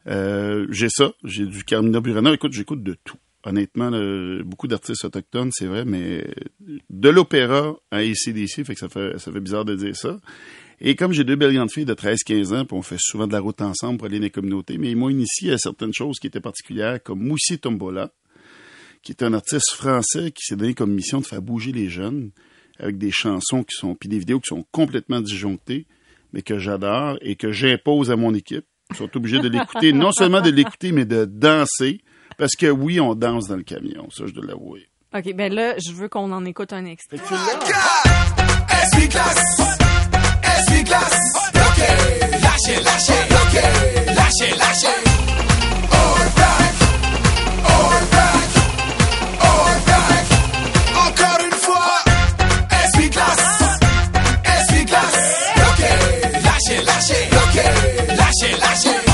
Euh, 0.07 0.67
j'ai 0.71 0.89
ça, 0.89 1.11
j'ai 1.25 1.45
du 1.45 1.63
Carmina 1.65 2.01
Burana. 2.01 2.33
Écoute, 2.33 2.55
j'écoute 2.55 2.83
de 2.83 2.97
tout. 3.05 3.19
Honnêtement, 3.49 3.91
beaucoup 4.45 4.69
d'artistes 4.69 5.05
autochtones, 5.05 5.51
c'est 5.53 5.67
vrai, 5.67 5.85
mais 5.85 6.27
de 6.91 7.09
l'opéra 7.09 7.77
à 7.91 7.99
ACDC, 7.99 8.65
fait 8.65 8.75
que 8.75 8.79
ça 8.79 8.89
fait, 8.89 9.19
ça 9.19 9.33
fait 9.33 9.41
bizarre 9.41 9.65
de 9.65 9.75
dire 9.75 9.97
ça. 9.97 10.19
Et 10.81 10.95
comme 10.95 11.13
j'ai 11.13 11.25
deux 11.25 11.37
belles 11.37 11.55
grandes 11.55 11.73
filles 11.73 11.87
de 11.87 11.95
13-15 11.95 12.55
ans, 12.55 12.65
puis 12.65 12.77
on 12.77 12.83
fait 12.83 12.99
souvent 12.99 13.27
de 13.27 13.33
la 13.33 13.41
route 13.41 13.61
ensemble 13.63 13.99
pour 13.99 14.07
aller 14.07 14.19
dans 14.19 14.25
les 14.25 14.31
communautés, 14.31 14.77
mais 14.77 14.91
ils 14.91 14.97
m'ont 14.97 15.09
initié 15.09 15.53
à 15.53 15.59
certaines 15.59 15.95
choses 15.95 16.19
qui 16.19 16.27
étaient 16.27 16.41
particulières, 16.41 17.03
comme 17.03 17.21
Moussi 17.21 17.59
Tombola, 17.59 18.13
qui 19.03 19.13
est 19.13 19.23
un 19.23 19.33
artiste 19.33 19.73
français 19.73 20.31
qui 20.31 20.45
s'est 20.45 20.57
donné 20.57 20.75
comme 20.75 20.93
mission 20.93 21.21
de 21.21 21.27
faire 21.27 21.41
bouger 21.41 21.73
les 21.73 21.89
jeunes 21.89 22.31
avec 22.79 22.99
des 22.99 23.11
chansons 23.11 23.65
qui 23.65 23.75
sont, 23.75 23.95
puis 23.95 24.09
des 24.09 24.19
vidéos 24.19 24.41
qui 24.41 24.49
sont 24.49 24.65
complètement 24.71 25.21
disjonctées, 25.21 25.87
mais 26.33 26.43
que 26.43 26.59
j'adore 26.59 27.17
et 27.23 27.35
que 27.35 27.51
j'impose 27.51 28.11
à 28.11 28.17
mon 28.17 28.35
équipe. 28.35 28.67
Ils 28.91 28.97
sont 28.97 29.17
obligés 29.17 29.41
de 29.41 29.49
l'écouter, 29.49 29.93
non 29.93 30.13
seulement 30.13 30.41
de 30.41 30.51
l'écouter, 30.51 30.93
mais 30.93 31.07
de 31.07 31.25
danser. 31.25 32.01
Parce 32.39 32.55
que 32.55 32.67
oui, 32.67 33.01
on 33.01 33.17
danse 33.17 33.49
dans 33.49 33.57
le 33.57 33.65
camion, 33.65 34.09
ça 34.11 34.25
je 34.27 34.33
dois 34.33 34.47
l'avouer. 34.47 34.87
OK, 35.13 35.35
ben 35.35 35.53
là, 35.53 35.77
je 35.79 35.91
veux 35.93 36.09
qu'on 36.09 36.31
en 36.31 36.45
écoute 36.45 36.73
un 36.73 36.85
extrait. 36.85 37.17
Lâchez, 37.19 37.33
lâchez, 42.85 43.25
lâchez, 58.17 58.57
lâchez. 58.59 59.08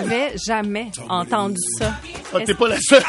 N'avais 0.00 0.34
jamais 0.46 0.90
entendu 1.08 1.60
ça. 1.78 1.92
Ah, 2.34 2.38
t'es 2.44 2.54
pas 2.54 2.68
la 2.68 2.80
seule. 2.80 3.02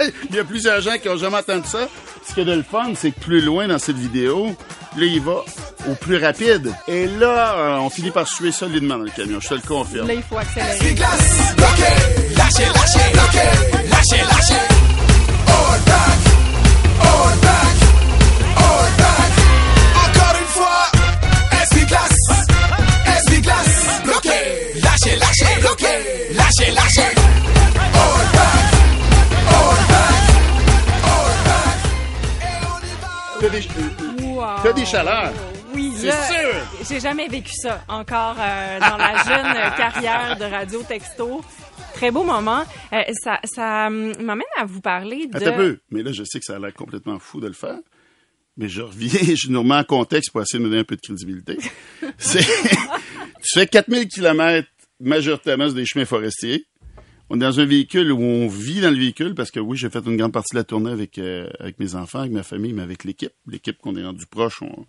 il 0.30 0.36
y 0.36 0.38
a 0.38 0.44
plusieurs 0.44 0.80
gens 0.80 0.98
qui 1.00 1.08
ont 1.08 1.16
jamais 1.16 1.38
entendu 1.38 1.68
ça. 1.68 1.88
Ce 2.26 2.34
qui 2.34 2.40
est 2.40 2.44
de 2.44 2.52
le 2.52 2.62
fun, 2.62 2.92
c'est 2.94 3.10
que 3.12 3.20
plus 3.20 3.40
loin 3.40 3.68
dans 3.68 3.78
cette 3.78 3.96
vidéo, 3.96 4.54
là, 4.96 5.06
il 5.06 5.20
va 5.20 5.44
au 5.88 5.94
plus 5.94 6.16
rapide. 6.16 6.72
Et 6.86 7.06
là, 7.06 7.54
euh, 7.56 7.78
on 7.78 7.90
finit 7.90 8.10
par 8.10 8.28
suer 8.28 8.52
solidement 8.52 8.98
dans 8.98 9.04
le 9.04 9.10
camion, 9.10 9.40
je 9.40 9.48
te 9.48 9.54
le 9.54 9.60
confirme. 9.60 10.06
Là, 10.06 10.14
il 10.14 10.22
faut 10.22 10.36
accélérer. 10.36 10.94
T'as 33.40 33.48
des, 33.50 33.60
Wow. 34.20 34.44
t'as 34.62 34.72
des 34.72 34.84
chaleurs. 34.84 35.32
Oui. 35.72 35.92
C'est 35.96 36.10
sûr! 36.10 36.54
J'ai 36.88 37.00
jamais 37.00 37.28
vécu 37.28 37.52
ça 37.54 37.84
encore 37.88 38.36
euh, 38.38 38.80
dans 38.80 38.96
la 38.96 39.16
jeune 39.24 39.76
carrière 39.76 40.36
de 40.36 40.44
Radio 40.44 40.82
Texto. 40.82 41.40
Très 41.94 42.10
beau 42.10 42.24
moment. 42.24 42.64
Euh, 42.92 43.02
ça 43.22 43.38
ça 43.44 43.86
hum, 43.86 44.12
m'amène 44.20 44.46
à 44.56 44.64
vous 44.64 44.80
parler 44.80 45.28
de... 45.28 45.36
Attends 45.36 45.50
un 45.50 45.56
peu. 45.56 45.78
Mais 45.90 46.02
là, 46.02 46.10
je 46.12 46.24
sais 46.24 46.40
que 46.40 46.44
ça 46.44 46.56
a 46.56 46.58
l'air 46.58 46.74
complètement 46.74 47.18
fou 47.20 47.40
de 47.40 47.46
le 47.46 47.52
faire. 47.52 47.78
Mais 48.56 48.68
je 48.68 48.82
reviens, 48.82 49.34
je 49.36 49.48
nous 49.48 49.60
remets 49.60 49.76
en 49.76 49.84
contexte 49.84 50.32
pour 50.32 50.42
essayer 50.42 50.58
de 50.58 50.64
me 50.64 50.70
donner 50.70 50.80
un 50.80 50.84
peu 50.84 50.96
de 50.96 51.00
crédibilité. 51.00 51.58
Tu 53.40 53.60
fais 53.60 53.66
4000 53.68 54.08
kilomètres 54.08 54.68
majoritairement 54.98 55.66
sur 55.66 55.74
des 55.74 55.86
chemins 55.86 56.04
forestiers. 56.04 56.66
On 57.30 57.36
est 57.36 57.40
dans 57.44 57.60
un 57.60 57.66
véhicule 57.66 58.10
où 58.12 58.20
on 58.22 58.48
vit 58.48 58.80
dans 58.80 58.90
le 58.90 58.96
véhicule 58.96 59.34
parce 59.34 59.50
que 59.50 59.60
oui, 59.60 59.76
j'ai 59.76 59.90
fait 59.90 60.04
une 60.06 60.16
grande 60.16 60.32
partie 60.32 60.54
de 60.54 60.58
la 60.60 60.64
tournée 60.64 60.90
avec, 60.90 61.18
euh, 61.18 61.46
avec 61.60 61.78
mes 61.78 61.94
enfants, 61.94 62.20
avec 62.20 62.32
ma 62.32 62.42
famille, 62.42 62.72
mais 62.72 62.82
avec 62.82 63.04
l'équipe. 63.04 63.32
L'équipe 63.46 63.76
qu'on 63.78 63.96
est 63.96 64.04
rendu 64.04 64.24
proche, 64.26 64.62
on- 64.62 64.86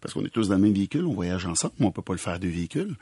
parce 0.00 0.12
qu'on 0.12 0.24
est 0.24 0.28
tous 0.30 0.48
dans 0.48 0.56
le 0.56 0.60
même 0.62 0.74
véhicule, 0.74 1.06
on 1.06 1.14
voyage 1.14 1.46
ensemble, 1.46 1.74
mais 1.80 1.86
on 1.86 1.90
peut 1.92 2.02
pas 2.02 2.12
le 2.12 2.18
faire 2.18 2.38
deux 2.38 2.48
véhicules. 2.48 2.94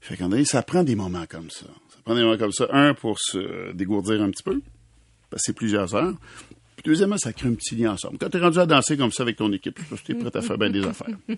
Fait 0.00 0.16
qu'en 0.16 0.30
ça 0.44 0.62
prend 0.62 0.84
des 0.84 0.94
moments 0.94 1.24
comme 1.28 1.50
ça. 1.50 1.66
Ça 1.88 1.98
prend 2.04 2.14
des 2.14 2.22
moments 2.22 2.36
comme 2.38 2.52
ça. 2.52 2.66
Un, 2.70 2.92
pour 2.94 3.18
se 3.18 3.72
dégourdir 3.72 4.22
un 4.22 4.30
petit 4.30 4.42
peu, 4.44 4.60
passer 5.30 5.52
plusieurs 5.54 5.94
heures. 5.94 6.14
Puis 6.78 6.92
deuxièmement, 6.92 7.18
ça 7.18 7.32
crée 7.32 7.48
un 7.48 7.54
petit 7.54 7.74
lien 7.74 7.92
ensemble. 7.94 8.18
Quand 8.18 8.28
tu 8.28 8.36
es 8.36 8.40
rendu 8.40 8.58
à 8.60 8.64
danser 8.66 8.96
comme 8.96 9.10
ça 9.10 9.24
avec 9.24 9.34
ton 9.36 9.52
équipe, 9.52 9.80
tu 10.04 10.12
es 10.12 10.14
prêt 10.14 10.30
à 10.32 10.40
faire 10.40 10.56
bien 10.56 10.70
des 10.70 10.84
affaires. 10.86 11.08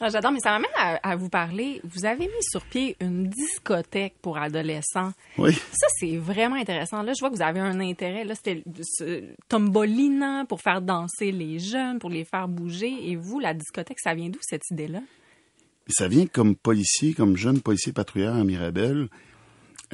Ah, 0.00 0.10
J'adore, 0.10 0.32
mais 0.32 0.40
ça 0.40 0.50
m'amène 0.50 0.68
à, 0.76 0.96
à 0.96 1.16
vous 1.16 1.30
parler. 1.30 1.80
Vous 1.82 2.04
avez 2.04 2.26
mis 2.26 2.42
sur 2.42 2.62
pied 2.66 2.94
une 3.00 3.28
discothèque 3.28 4.16
pour 4.20 4.36
adolescents. 4.36 5.12
Oui. 5.38 5.54
Ça, 5.54 5.86
c'est 5.98 6.18
vraiment 6.18 6.56
intéressant. 6.56 7.02
Là, 7.02 7.12
je 7.16 7.20
vois 7.20 7.30
que 7.30 7.36
vous 7.36 7.42
avez 7.42 7.60
un 7.60 7.80
intérêt. 7.80 8.24
Là, 8.24 8.34
c'était 8.34 8.62
ce 8.82 9.24
tombolina 9.48 10.44
pour 10.46 10.60
faire 10.60 10.82
danser 10.82 11.32
les 11.32 11.58
jeunes, 11.58 11.98
pour 11.98 12.10
les 12.10 12.26
faire 12.26 12.46
bouger. 12.46 12.92
Et 13.10 13.16
vous, 13.16 13.40
la 13.40 13.54
discothèque, 13.54 14.00
ça 14.00 14.12
vient 14.14 14.28
d'où 14.28 14.38
cette 14.42 14.68
idée-là? 14.70 15.00
Ça 15.88 16.06
vient 16.08 16.26
comme 16.26 16.54
policier, 16.54 17.14
comme 17.14 17.38
jeune 17.38 17.60
policier 17.62 17.94
patrouilleur 17.94 18.36
à 18.36 18.44
Mirabel. 18.44 19.08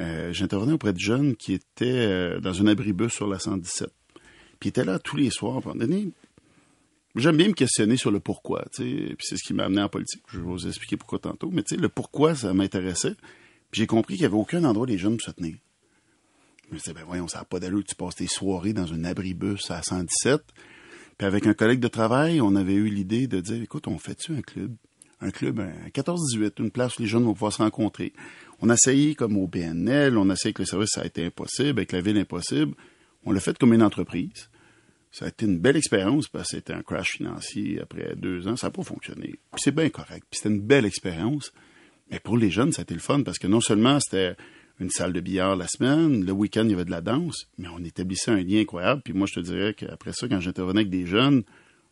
Euh, 0.01 0.33
J'intervenais 0.33 0.73
auprès 0.73 0.91
de 0.91 0.99
jeunes 0.99 1.35
qui 1.37 1.53
étaient 1.53 1.85
euh, 1.85 2.39
dans 2.41 2.61
un 2.61 2.67
abribus 2.67 3.13
sur 3.13 3.27
la 3.27 3.39
117. 3.39 3.87
Puis 4.63 4.69
ils 4.69 4.79
étaient 4.79 4.85
là 4.85 4.97
tous 4.97 5.17
les 5.17 5.29
soirs. 5.29 5.57
À 5.67 5.71
un 5.71 5.75
donné, 5.75 6.07
j'aime 7.17 7.35
bien 7.35 7.49
me 7.49 7.53
questionner 7.53 7.97
sur 7.97 8.11
le 8.11 8.21
pourquoi. 8.21 8.63
Puis 8.73 9.13
c'est 9.19 9.35
ce 9.35 9.43
qui 9.43 9.53
m'a 9.53 9.65
amené 9.65 9.81
en 9.81 9.89
politique. 9.89 10.21
Je 10.29 10.37
vais 10.37 10.45
vous 10.45 10.67
expliquer 10.67 10.95
pourquoi 10.95 11.19
tantôt. 11.19 11.49
Mais 11.51 11.63
le 11.69 11.89
pourquoi, 11.89 12.33
ça 12.33 12.53
m'intéressait. 12.53 13.15
Puis 13.71 13.81
j'ai 13.81 13.87
compris 13.87 14.13
qu'il 14.13 14.21
n'y 14.21 14.27
avait 14.27 14.37
aucun 14.37 14.63
endroit 14.63 14.85
où 14.85 14.89
les 14.89 14.97
jeunes 14.97 15.19
se 15.19 15.31
tenir. 15.31 15.57
Je 16.69 16.75
me 16.75 16.79
disais, 16.79 16.93
ben 16.93 17.03
voyons, 17.05 17.27
ça 17.27 17.39
n'a 17.39 17.43
pas 17.43 17.59
d'allure 17.59 17.83
que 17.83 17.89
tu 17.89 17.95
passes 17.95 18.15
tes 18.15 18.27
soirées 18.27 18.71
dans 18.71 18.93
un 18.93 19.03
abribus 19.03 19.69
à 19.69 19.83
117. 19.83 20.41
Puis 21.17 21.27
avec 21.27 21.45
un 21.45 21.53
collègue 21.53 21.81
de 21.81 21.89
travail, 21.89 22.39
on 22.39 22.55
avait 22.55 22.75
eu 22.75 22.87
l'idée 22.87 23.27
de 23.27 23.41
dire, 23.41 23.61
écoute, 23.61 23.89
on 23.89 23.97
fait-tu 23.97 24.33
un 24.33 24.41
club? 24.41 24.73
Un 25.19 25.31
club 25.31 25.59
à 25.59 25.89
14-18, 25.89 26.53
une 26.59 26.71
place 26.71 26.97
où 26.97 27.01
les 27.01 27.07
jeunes 27.09 27.25
vont 27.25 27.33
pouvoir 27.33 27.51
se 27.51 27.61
rencontrer. 27.61 28.13
On 28.61 28.69
a 28.69 28.75
essayé 28.75 29.13
comme 29.13 29.35
au 29.35 29.45
BNL, 29.45 30.17
on 30.17 30.29
a 30.29 30.33
essayé 30.35 30.51
avec 30.51 30.59
le 30.59 30.65
service, 30.65 30.91
ça 30.93 31.01
a 31.01 31.05
été 31.05 31.25
impossible, 31.25 31.79
avec 31.79 31.91
la 31.91 31.99
ville 31.99 32.17
impossible. 32.17 32.73
On 33.25 33.31
l'a 33.31 33.39
fait 33.39 33.57
comme 33.57 33.73
une 33.73 33.83
entreprise. 33.83 34.49
Ça 35.13 35.25
a 35.25 35.27
été 35.29 35.45
une 35.45 35.59
belle 35.59 35.77
expérience 35.77 36.27
parce 36.27 36.49
que 36.49 36.57
c'était 36.57 36.73
un 36.73 36.81
crash 36.81 37.11
financier 37.17 37.79
après 37.79 38.15
deux 38.15 38.47
ans. 38.47 38.55
Ça 38.55 38.67
n'a 38.67 38.71
pas 38.71 38.83
fonctionné. 38.83 39.35
Puis 39.51 39.61
c'est 39.61 39.73
bien 39.73 39.89
correct. 39.89 40.25
Puis 40.29 40.39
c'était 40.39 40.49
une 40.49 40.61
belle 40.61 40.85
expérience. 40.85 41.53
Mais 42.11 42.19
pour 42.19 42.35
les 42.35 42.49
jeunes, 42.49 42.71
ça 42.71 42.81
a 42.81 42.83
été 42.83 42.95
le 42.95 42.99
fun 42.99 43.21
parce 43.21 43.37
que 43.37 43.45
non 43.45 43.61
seulement 43.61 43.99
c'était 43.99 44.35
une 44.79 44.89
salle 44.89 45.13
de 45.13 45.19
billard 45.19 45.55
la 45.55 45.67
semaine, 45.67 46.25
le 46.25 46.31
week-end, 46.31 46.63
il 46.63 46.71
y 46.71 46.73
avait 46.73 46.83
de 46.83 46.91
la 46.91 47.01
danse, 47.01 47.47
mais 47.59 47.67
on 47.67 47.83
établissait 47.83 48.31
un 48.31 48.41
lien 48.41 48.61
incroyable. 48.61 49.01
Puis 49.05 49.13
moi, 49.13 49.27
je 49.29 49.35
te 49.35 49.39
dirais 49.39 49.75
qu'après 49.75 50.13
ça, 50.13 50.27
quand 50.27 50.39
j'intervenais 50.39 50.79
avec 50.79 50.89
des 50.89 51.05
jeunes, 51.05 51.43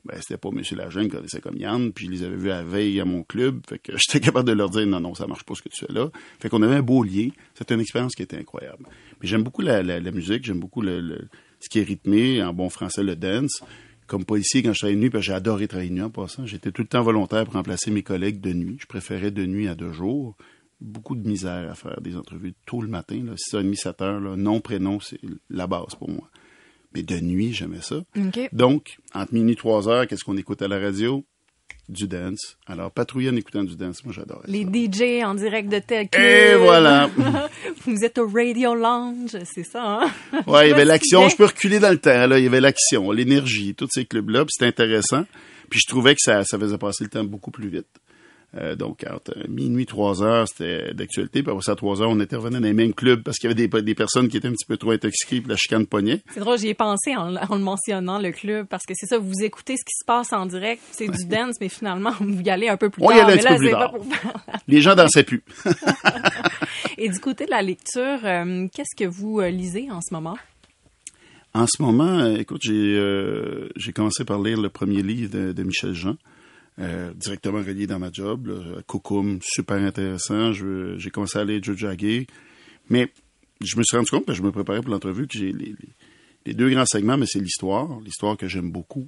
ben, 0.03 0.17
c'était 0.19 0.37
pas 0.37 0.49
M. 0.49 0.63
Lajeune 0.75 1.03
qui 1.03 1.15
connaissait 1.15 1.41
comme 1.41 1.57
Yann, 1.57 1.93
puis 1.93 2.07
je 2.07 2.11
les 2.11 2.23
avais 2.23 2.35
vus 2.35 2.49
à 2.49 2.57
la 2.57 2.63
veille 2.63 2.99
à 2.99 3.05
mon 3.05 3.21
club. 3.21 3.61
Fait 3.69 3.77
que 3.77 3.91
j'étais 3.97 4.19
capable 4.19 4.47
de 4.47 4.53
leur 4.53 4.71
dire 4.71 4.87
non, 4.87 4.99
non, 4.99 5.13
ça 5.13 5.27
marche 5.27 5.43
pas 5.43 5.53
ce 5.53 5.61
que 5.61 5.69
tu 5.69 5.85
fais 5.85 5.93
là. 5.93 6.09
Fait 6.39 6.49
qu'on 6.49 6.63
avait 6.63 6.75
un 6.75 6.81
beau 6.81 7.03
lien. 7.03 7.29
C'était 7.53 7.75
une 7.75 7.81
expérience 7.81 8.15
qui 8.15 8.23
était 8.23 8.37
incroyable. 8.37 8.87
Mais 9.21 9.27
j'aime 9.27 9.43
beaucoup 9.43 9.61
la, 9.61 9.83
musique, 10.11 10.43
j'aime 10.43 10.59
beaucoup 10.59 10.81
le- 10.81 11.27
ce 11.61 11.69
qui 11.69 11.79
est 11.79 11.83
rythmé, 11.83 12.43
en 12.43 12.53
bon 12.53 12.69
français, 12.69 13.03
le 13.03 13.15
dance. 13.15 13.63
Comme 14.07 14.25
policier, 14.25 14.61
quand 14.61 14.73
je 14.73 14.79
travaillais 14.79 14.97
de 14.97 15.01
nuit, 15.01 15.09
parce 15.09 15.21
que 15.21 15.27
j'ai 15.27 15.33
adoré 15.33 15.67
travailler 15.69 15.89
de 15.89 15.95
nuit 15.95 16.03
en 16.03 16.09
passant, 16.09 16.45
j'étais 16.45 16.71
tout 16.71 16.81
le 16.81 16.87
temps 16.87 17.01
volontaire 17.01 17.45
pour 17.45 17.53
remplacer 17.53 17.91
mes 17.91 18.03
collègues 18.03 18.41
de 18.41 18.51
nuit. 18.51 18.77
Je 18.79 18.85
préférais 18.85 19.31
de 19.31 19.45
nuit 19.45 19.69
à 19.69 19.75
de 19.75 19.89
jour. 19.91 20.35
Beaucoup 20.81 21.15
de 21.15 21.25
misère 21.27 21.71
à 21.71 21.75
faire 21.75 22.01
des 22.01 22.17
entrevues 22.17 22.55
tôt 22.65 22.81
le 22.81 22.87
matin, 22.87 23.23
là, 23.23 23.33
6h30, 23.35 23.79
7h, 23.79 24.19
là, 24.21 24.35
nom, 24.35 24.59
prénom, 24.59 24.99
c'est 24.99 25.19
la 25.49 25.67
base 25.67 25.95
pour 25.97 26.09
moi. 26.09 26.29
Mais 26.93 27.03
de 27.03 27.19
nuit, 27.19 27.53
j'aimais 27.53 27.81
ça. 27.81 28.03
Donc, 28.51 28.97
entre 29.13 29.33
minuit 29.33 29.53
et 29.53 29.55
3 29.55 29.87
heures, 29.87 30.07
qu'est-ce 30.07 30.23
qu'on 30.23 30.37
écoute 30.37 30.61
à 30.61 30.67
la 30.67 30.79
radio? 30.79 31.23
Du 31.91 32.07
dance. 32.07 32.55
Alors, 32.67 32.89
patrouiller 32.89 33.29
en 33.29 33.35
écoutant 33.35 33.65
du 33.65 33.75
dance, 33.75 34.05
moi 34.05 34.13
j'adorais 34.15 34.47
Les 34.47 34.63
ça. 34.63 34.69
DJ 34.69 35.23
en 35.25 35.35
direct 35.35 35.67
de 35.69 35.79
tel 35.79 36.07
club. 36.07 36.23
Et 36.23 36.55
voilà! 36.55 37.09
Vous 37.85 38.05
êtes 38.05 38.17
au 38.17 38.29
Radio 38.29 38.73
Lounge, 38.73 39.35
c'est 39.43 39.65
ça, 39.65 39.83
hein? 40.01 40.41
Ouais, 40.47 40.67
il 40.67 40.69
y 40.69 40.73
avait 40.73 40.85
l'action. 40.85 41.27
Je 41.27 41.35
peux 41.35 41.45
reculer 41.45 41.79
dans 41.79 41.89
le 41.89 41.97
temps, 41.97 42.27
là. 42.27 42.39
Il 42.39 42.45
y 42.45 42.47
avait 42.47 42.61
l'action, 42.61 43.11
l'énergie, 43.11 43.75
tous 43.75 43.89
ces 43.91 44.05
clubs-là. 44.05 44.45
Puis 44.45 44.53
c'était 44.57 44.67
intéressant. 44.67 45.25
Puis 45.69 45.81
je 45.83 45.89
trouvais 45.89 46.13
que 46.13 46.21
ça, 46.21 46.45
ça 46.45 46.57
faisait 46.57 46.77
passer 46.77 47.03
le 47.03 47.09
temps 47.09 47.25
beaucoup 47.25 47.51
plus 47.51 47.67
vite. 47.67 47.87
Euh, 48.57 48.75
donc, 48.75 49.05
entre 49.09 49.33
minuit, 49.47 49.85
trois 49.85 50.21
heures, 50.23 50.45
c'était 50.47 50.93
d'actualité. 50.93 51.41
Puis 51.41 51.51
après 51.51 51.63
ça, 51.63 51.71
à 51.71 51.75
trois 51.75 52.01
heures, 52.01 52.09
on 52.09 52.19
intervenait 52.19 52.59
dans 52.59 52.65
les 52.67 52.73
mêmes 52.73 52.93
clubs 52.93 53.23
parce 53.23 53.37
qu'il 53.37 53.49
y 53.49 53.53
avait 53.53 53.67
des, 53.67 53.81
des 53.81 53.95
personnes 53.95 54.27
qui 54.27 54.35
étaient 54.35 54.49
un 54.49 54.51
petit 54.51 54.65
peu 54.65 54.75
trop 54.75 54.91
intoxiquées, 54.91 55.39
puis 55.39 55.49
la 55.49 55.55
chicane 55.55 55.85
pognait. 55.87 56.21
C'est 56.33 56.41
drôle, 56.41 56.57
j'y 56.57 56.67
ai 56.67 56.73
pensé 56.73 57.15
en, 57.15 57.33
en 57.37 57.55
le 57.55 57.61
mentionnant, 57.63 58.19
le 58.19 58.31
club, 58.31 58.67
parce 58.67 58.85
que 58.85 58.93
c'est 58.93 59.05
ça, 59.05 59.19
vous 59.19 59.41
écoutez 59.41 59.77
ce 59.77 59.85
qui 59.85 59.95
se 59.97 60.03
passe 60.05 60.33
en 60.33 60.45
direct, 60.45 60.81
c'est 60.91 61.07
du 61.07 61.25
dance, 61.25 61.55
mais 61.61 61.69
finalement, 61.69 62.11
vous 62.19 62.41
y 62.41 62.49
allez 62.49 62.67
un 62.67 62.75
peu 62.77 62.89
plus 62.89 63.01
On 63.03 63.11
y 63.11 63.15
tard. 63.15 63.29
allait 63.29 63.33
un 63.33 63.35
mais 63.35 63.57
petit 63.57 63.71
là, 63.71 63.89
peu 63.89 63.99
plus 63.99 64.11
tard. 64.11 64.41
pour 64.51 64.59
Les 64.67 64.81
gens 64.81 64.95
dansaient 64.95 65.23
plus. 65.23 65.43
Et 66.97 67.09
du 67.09 67.19
côté 67.19 67.45
de 67.45 67.51
la 67.51 67.61
lecture, 67.61 68.19
euh, 68.25 68.67
qu'est-ce 68.73 68.95
que 69.01 69.07
vous 69.09 69.39
euh, 69.39 69.49
lisez 69.49 69.89
en 69.91 70.01
ce 70.01 70.13
moment? 70.13 70.37
En 71.53 71.65
ce 71.67 71.81
moment, 71.81 72.25
écoute, 72.35 72.61
j'ai 72.63 72.95
euh, 72.97 73.67
commencé 73.95 74.23
par 74.23 74.41
lire 74.41 74.59
le 74.61 74.69
premier 74.69 75.01
livre 75.01 75.31
de, 75.31 75.51
de 75.51 75.63
Michel 75.63 75.93
Jean, 75.93 76.15
euh, 76.79 77.13
directement 77.15 77.59
relié 77.59 77.87
dans 77.87 77.99
ma 77.99 78.11
job. 78.11 78.47
Là, 78.47 78.81
super 79.43 79.77
intéressant. 79.77 80.53
J'ai 80.53 81.09
commencé 81.11 81.37
à 81.39 81.45
Joe 81.61 81.95
Gay. 81.95 82.27
Mais 82.89 83.11
je 83.61 83.77
me 83.77 83.83
suis 83.83 83.95
rendu 83.97 84.09
compte, 84.09 84.25
parce 84.25 84.37
que 84.37 84.43
je 84.43 84.47
me 84.47 84.51
préparais 84.51 84.81
pour 84.81 84.91
l'entrevue, 84.91 85.27
que 85.27 85.37
j'ai 85.37 85.51
les, 85.51 85.65
les- 85.67 85.75
les 86.47 86.53
deux 86.55 86.69
grands 86.71 86.85
segments, 86.87 87.17
mais 87.17 87.27
c'est 87.27 87.39
l'histoire, 87.39 87.99
l'histoire 87.99 88.35
que 88.35 88.47
j'aime 88.47 88.71
beaucoup, 88.71 89.07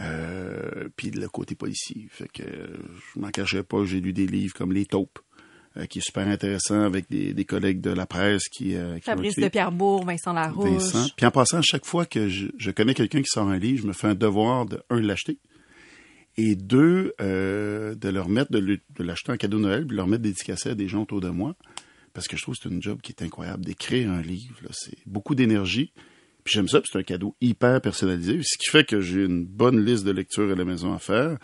euh, 0.00 0.88
puis 0.96 1.10
le 1.10 1.28
côté 1.28 1.54
policier. 1.54 2.08
Fait 2.10 2.28
que 2.32 2.42
je 2.42 3.20
m'en 3.20 3.30
cachais 3.30 3.62
pas, 3.62 3.84
j'ai 3.84 4.00
lu 4.00 4.12
des 4.12 4.26
livres 4.26 4.54
comme 4.54 4.72
Les 4.72 4.84
Taupes, 4.84 5.18
euh, 5.76 5.86
qui 5.86 5.98
est 5.98 6.02
super 6.04 6.26
intéressant 6.26 6.80
avec 6.82 7.08
des, 7.08 7.32
des 7.34 7.44
collègues 7.44 7.80
de 7.80 7.90
la 7.90 8.06
presse 8.06 8.48
qui... 8.48 8.74
euh, 8.74 8.96
qui 8.96 9.02
Fabrice 9.02 9.36
de 9.36 9.48
Pierrebourg, 9.48 10.04
Vincent 10.04 10.32
Larouche. 10.32 10.68
Vincent. 10.70 11.06
Puis 11.16 11.24
en 11.26 11.30
passant, 11.30 11.62
chaque 11.62 11.86
fois 11.86 12.04
que 12.04 12.28
je, 12.28 12.48
je 12.58 12.70
connais 12.70 12.94
quelqu'un 12.94 13.20
qui 13.20 13.28
sort 13.28 13.48
un 13.48 13.58
livre, 13.58 13.82
je 13.82 13.86
me 13.86 13.92
fais 13.92 14.08
un 14.08 14.14
devoir 14.14 14.66
de, 14.66 14.80
un, 14.90 15.00
de 15.00 15.06
l'acheter, 15.06 15.38
et 16.36 16.54
deux, 16.54 17.14
euh, 17.20 17.94
de 17.94 18.08
leur 18.08 18.28
mettre, 18.28 18.52
de, 18.52 18.78
l'acheter 18.98 19.32
en 19.32 19.36
cadeau 19.36 19.58
de 19.58 19.62
Noël, 19.62 19.80
puis 19.80 19.90
de 19.90 19.96
leur 19.96 20.06
mettre 20.06 20.22
dédicacé 20.22 20.70
à 20.70 20.74
des 20.74 20.88
gens 20.88 21.02
autour 21.02 21.20
de 21.20 21.30
moi, 21.30 21.56
parce 22.12 22.28
que 22.28 22.36
je 22.36 22.42
trouve 22.42 22.56
que 22.56 22.62
c'est 22.62 22.68
une 22.68 22.82
job 22.82 23.00
qui 23.02 23.12
est 23.12 23.22
incroyable. 23.22 23.64
D'écrire 23.64 24.10
un 24.10 24.22
livre, 24.22 24.56
c'est 24.72 24.98
beaucoup 25.06 25.34
d'énergie. 25.34 25.92
Puis 26.44 26.54
j'aime 26.54 26.68
ça, 26.68 26.80
c'est 26.84 26.98
un 26.98 27.02
cadeau 27.02 27.34
hyper 27.40 27.80
personnalisé, 27.80 28.40
ce 28.42 28.56
qui 28.58 28.70
fait 28.70 28.84
que 28.84 29.00
j'ai 29.00 29.24
une 29.24 29.44
bonne 29.44 29.84
liste 29.84 30.04
de 30.04 30.12
lectures 30.12 30.50
à 30.50 30.54
la 30.54 30.64
maison 30.64 30.92
à 30.92 30.98
faire. 30.98 31.38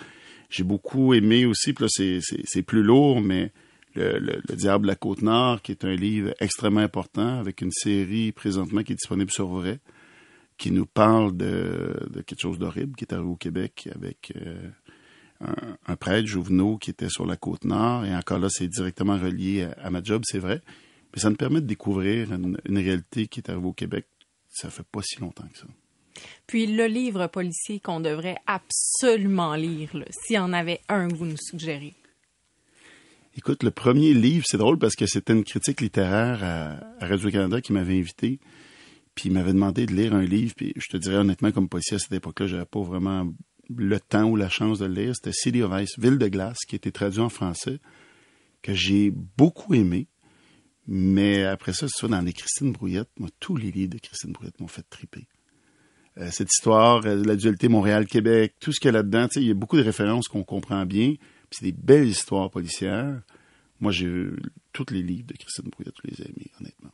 J'ai 0.48 0.64
beaucoup 0.64 1.14
aimé 1.14 1.46
aussi, 1.46 1.72
puis 1.72 1.84
là, 1.84 2.20
c'est, 2.44 2.62
plus 2.62 2.82
lourd, 2.82 3.20
mais 3.20 3.52
le, 3.94 4.18
le, 4.18 4.40
le 4.48 4.56
Diable 4.56 4.86
la 4.86 4.94
Côte-Nord, 4.94 5.62
qui 5.62 5.72
est 5.72 5.84
un 5.84 5.94
livre 5.94 6.34
extrêmement 6.38 6.80
important, 6.80 7.40
avec 7.40 7.62
une 7.62 7.72
série 7.72 8.32
présentement 8.32 8.82
qui 8.82 8.92
est 8.92 8.96
disponible 8.96 9.30
sur 9.30 9.48
Vrai, 9.48 9.80
qui 10.62 10.70
nous 10.70 10.86
parle 10.86 11.36
de, 11.36 12.08
de 12.10 12.20
quelque 12.20 12.40
chose 12.40 12.58
d'horrible 12.58 12.94
qui 12.94 13.04
est 13.04 13.12
arrivé 13.12 13.28
au 13.28 13.36
Québec 13.36 13.88
avec 13.94 14.32
euh, 14.36 14.70
un, 15.42 15.76
un 15.86 15.96
prêtre, 15.96 16.26
Jouvenot, 16.26 16.78
qui 16.78 16.90
était 16.90 17.08
sur 17.08 17.26
la 17.26 17.36
Côte-Nord. 17.36 18.04
Et 18.04 18.14
encore 18.14 18.38
là, 18.38 18.48
c'est 18.50 18.68
directement 18.68 19.18
relié 19.18 19.64
à, 19.64 19.86
à 19.86 19.90
ma 19.90 20.02
job, 20.02 20.22
c'est 20.24 20.38
vrai. 20.38 20.60
Mais 21.14 21.20
ça 21.20 21.30
me 21.30 21.36
permet 21.36 21.60
de 21.60 21.66
découvrir 21.66 22.32
une, 22.32 22.58
une 22.64 22.78
réalité 22.78 23.26
qui 23.26 23.40
est 23.40 23.50
arrivée 23.50 23.66
au 23.66 23.72
Québec. 23.72 24.06
Ça 24.48 24.70
fait 24.70 24.86
pas 24.86 25.00
si 25.02 25.20
longtemps 25.20 25.46
que 25.52 25.58
ça. 25.58 25.66
Puis 26.46 26.66
le 26.66 26.86
livre 26.86 27.26
policier 27.26 27.80
qu'on 27.80 28.00
devrait 28.00 28.36
absolument 28.46 29.54
lire, 29.54 29.96
là, 29.96 30.04
s'il 30.10 30.36
y 30.36 30.38
en 30.38 30.52
avait 30.52 30.80
un 30.88 31.08
que 31.08 31.14
vous 31.14 31.26
nous 31.26 31.38
suggérez. 31.38 31.94
Écoute, 33.34 33.62
le 33.62 33.70
premier 33.70 34.12
livre, 34.12 34.44
c'est 34.46 34.58
drôle 34.58 34.78
parce 34.78 34.94
que 34.94 35.06
c'était 35.06 35.32
une 35.32 35.44
critique 35.44 35.80
littéraire 35.80 36.44
à, 36.44 37.02
à 37.02 37.06
Radio-Canada 37.06 37.62
qui 37.62 37.72
m'avait 37.72 37.98
invité. 37.98 38.38
Puis 39.14 39.28
il 39.28 39.32
m'avait 39.32 39.52
demandé 39.52 39.86
de 39.86 39.94
lire 39.94 40.14
un 40.14 40.24
livre. 40.24 40.54
Puis 40.54 40.74
je 40.76 40.88
te 40.88 40.96
dirais 40.98 41.16
honnêtement, 41.16 41.50
comme 41.50 41.68
policier 41.68 41.96
à 41.96 41.98
cette 41.98 42.12
époque-là, 42.12 42.46
j'avais 42.46 42.66
pas 42.66 42.82
vraiment 42.82 43.26
le 43.76 44.00
temps 44.00 44.24
ou 44.24 44.36
la 44.36 44.48
chance 44.48 44.78
de 44.78 44.86
le 44.86 44.94
lire. 44.94 45.14
C'était 45.14 45.32
City 45.32 45.62
of 45.62 45.72
Ice, 45.80 45.98
Ville 45.98 46.18
de 46.18 46.28
glace, 46.28 46.58
qui 46.66 46.76
été 46.76 46.92
traduit 46.92 47.20
en 47.20 47.28
français, 47.28 47.78
que 48.62 48.74
j'ai 48.74 49.10
beaucoup 49.10 49.74
aimé. 49.74 50.08
Mais 50.86 51.44
après 51.44 51.72
ça, 51.72 51.86
vas 52.02 52.08
dans 52.08 52.20
les 52.20 52.32
Christine 52.32 52.72
Brouillette, 52.72 53.10
moi, 53.18 53.28
tous 53.38 53.56
les 53.56 53.70
livres 53.70 53.94
de 53.94 53.98
Christine 53.98 54.32
Brouillette 54.32 54.60
m'ont 54.60 54.68
fait 54.68 54.84
triper. 54.90 55.28
Euh, 56.18 56.28
cette 56.30 56.48
histoire, 56.52 57.06
euh, 57.06 57.22
la 57.24 57.36
dualité 57.36 57.68
Montréal-Québec, 57.68 58.54
tout 58.60 58.72
ce 58.72 58.80
qu'il 58.80 58.88
y 58.88 58.90
a 58.90 58.92
là-dedans, 58.92 59.28
il 59.36 59.44
y 59.44 59.50
a 59.50 59.54
beaucoup 59.54 59.76
de 59.76 59.82
références 59.82 60.28
qu'on 60.28 60.44
comprend 60.44 60.84
bien. 60.84 61.14
C'est 61.50 61.64
des 61.64 61.72
belles 61.72 62.08
histoires 62.08 62.50
policières. 62.50 63.22
Moi, 63.80 63.92
j'ai 63.92 64.06
eu 64.06 64.36
tous 64.72 64.86
les 64.90 65.02
livres 65.02 65.28
de 65.28 65.34
Christine 65.34 65.70
Brouillard, 65.70 65.94
tous 65.94 66.06
les 66.06 66.20
amis, 66.22 66.50
honnêtement. 66.60 66.90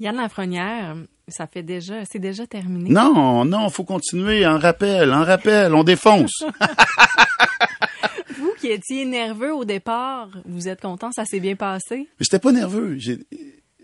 Yann 0.00 0.16
Lafrenière, 0.16 0.96
ça 1.28 1.46
fait 1.46 1.62
déjà, 1.62 2.04
c'est 2.04 2.18
déjà 2.18 2.46
terminé. 2.46 2.90
Non, 2.90 3.44
non, 3.44 3.70
faut 3.70 3.84
continuer. 3.84 4.46
En 4.46 4.58
rappel, 4.58 5.12
en 5.12 5.24
rappel, 5.24 5.74
on 5.74 5.84
défonce. 5.84 6.42
Vous 8.38 8.52
qui 8.60 8.68
étiez 8.68 9.04
nerveux 9.04 9.54
au 9.54 9.64
départ, 9.64 10.28
vous 10.44 10.68
êtes 10.68 10.80
content, 10.80 11.12
ça 11.12 11.24
s'est 11.24 11.40
bien 11.40 11.54
passé? 11.54 11.96
Mais 11.96 12.06
j'étais 12.20 12.40
pas 12.40 12.52
nerveux. 12.52 12.98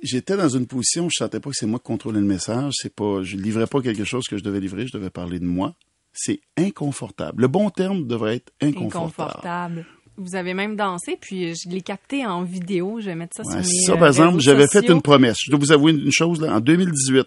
J'étais 0.03 0.37
dans 0.37 0.49
une 0.49 0.67
position 0.67 1.07
où 1.07 1.11
je 1.11 1.17
sentais 1.19 1.41
pas 1.41 1.51
que 1.51 1.57
c'est 1.57 1.67
moi 1.67 1.79
qui 1.79 1.85
contrôlais 1.85 2.21
le 2.21 2.27
message. 2.27 2.75
C'est 2.77 2.95
pas, 2.95 3.23
je 3.23 3.37
livrais 3.37 3.67
pas 3.67 3.81
quelque 3.81 4.05
chose 4.05 4.27
que 4.27 4.37
je 4.37 4.43
devais 4.43 4.61
livrer. 4.61 4.87
Je 4.87 4.93
devais 4.93 5.11
parler 5.11 5.39
de 5.39 5.45
moi. 5.45 5.75
C'est 6.13 6.41
inconfortable. 6.57 7.43
Le 7.43 7.49
bon 7.49 7.71
terme 7.71 8.07
devrait 8.07 8.37
être 8.37 8.53
inconfortable. 8.61 9.31
Inconfortable. 9.31 9.87
Vous 10.23 10.37
avez 10.37 10.53
même 10.55 10.77
dansé, 10.77 11.17
puis 11.21 11.55
je 11.55 11.69
l'ai 11.71 11.81
capté 11.81 12.27
en 12.27 12.43
vidéo. 12.43 13.01
Je 13.01 13.07
vais 13.07 13.15
mettre 13.15 13.37
ça 13.37 13.43
Ouais, 13.43 13.63
sur 13.63 13.73
mes 13.73 13.85
ça, 13.87 13.93
euh, 13.93 13.97
par 13.97 14.09
exemple, 14.09 14.29
réseaux 14.37 14.41
j'avais 14.41 14.67
fait 14.69 14.87
une 14.89 15.01
promesse. 15.03 15.39
Je 15.45 15.51
dois 15.51 15.59
vous 15.59 15.73
avouer 15.73 15.93
une 15.93 16.13
chose, 16.13 16.41
là. 16.41 16.55
En 16.57 16.61
2018, 16.61 17.27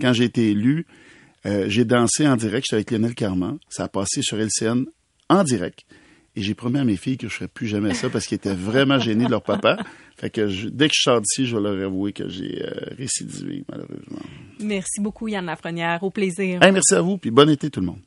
quand 0.00 0.12
j'ai 0.14 0.24
été 0.24 0.50
élu, 0.50 0.86
euh, 1.46 1.66
j'ai 1.68 1.84
dansé 1.84 2.26
en 2.26 2.36
direct. 2.36 2.64
J'étais 2.70 2.76
avec 2.76 2.90
Lionel 2.90 3.14
Carman. 3.14 3.58
Ça 3.68 3.84
a 3.84 3.88
passé 3.88 4.22
sur 4.22 4.38
LCN 4.38 4.84
en 5.28 5.44
direct. 5.44 5.80
Et 6.36 6.42
j'ai 6.42 6.54
promis 6.54 6.78
à 6.78 6.84
mes 6.84 6.96
filles 6.96 7.18
que 7.18 7.28
je 7.28 7.34
ferais 7.34 7.48
plus 7.48 7.66
jamais 7.66 7.92
ça 7.92 8.08
parce 8.08 8.24
qu'ils 8.26 8.36
étaient 8.36 8.54
vraiment 8.54 8.98
gênés 9.00 9.24
de 9.26 9.30
leur 9.30 9.42
papa. 9.42 9.76
Fait 10.16 10.30
que 10.30 10.46
je- 10.48 10.68
dès 10.68 10.86
que 10.88 10.94
je 10.94 11.00
sors 11.02 11.20
d'ici, 11.20 11.44
je 11.44 11.56
vais 11.56 11.62
leur 11.62 11.86
avouer 11.86 12.12
que 12.12 12.28
j'ai 12.28 12.62
euh, 12.64 12.70
récidivé, 12.96 13.64
malheureusement. 13.68 14.20
Merci 14.60 15.00
beaucoup, 15.00 15.26
Yann 15.28 15.44
Lafrenière. 15.44 16.02
Au 16.04 16.10
plaisir. 16.10 16.62
Hey, 16.62 16.70
merci 16.72 16.94
à 16.94 17.00
vous, 17.00 17.18
puis 17.18 17.30
bon 17.32 17.50
été 17.50 17.68
tout 17.68 17.80
le 17.80 17.86
monde. 17.86 18.00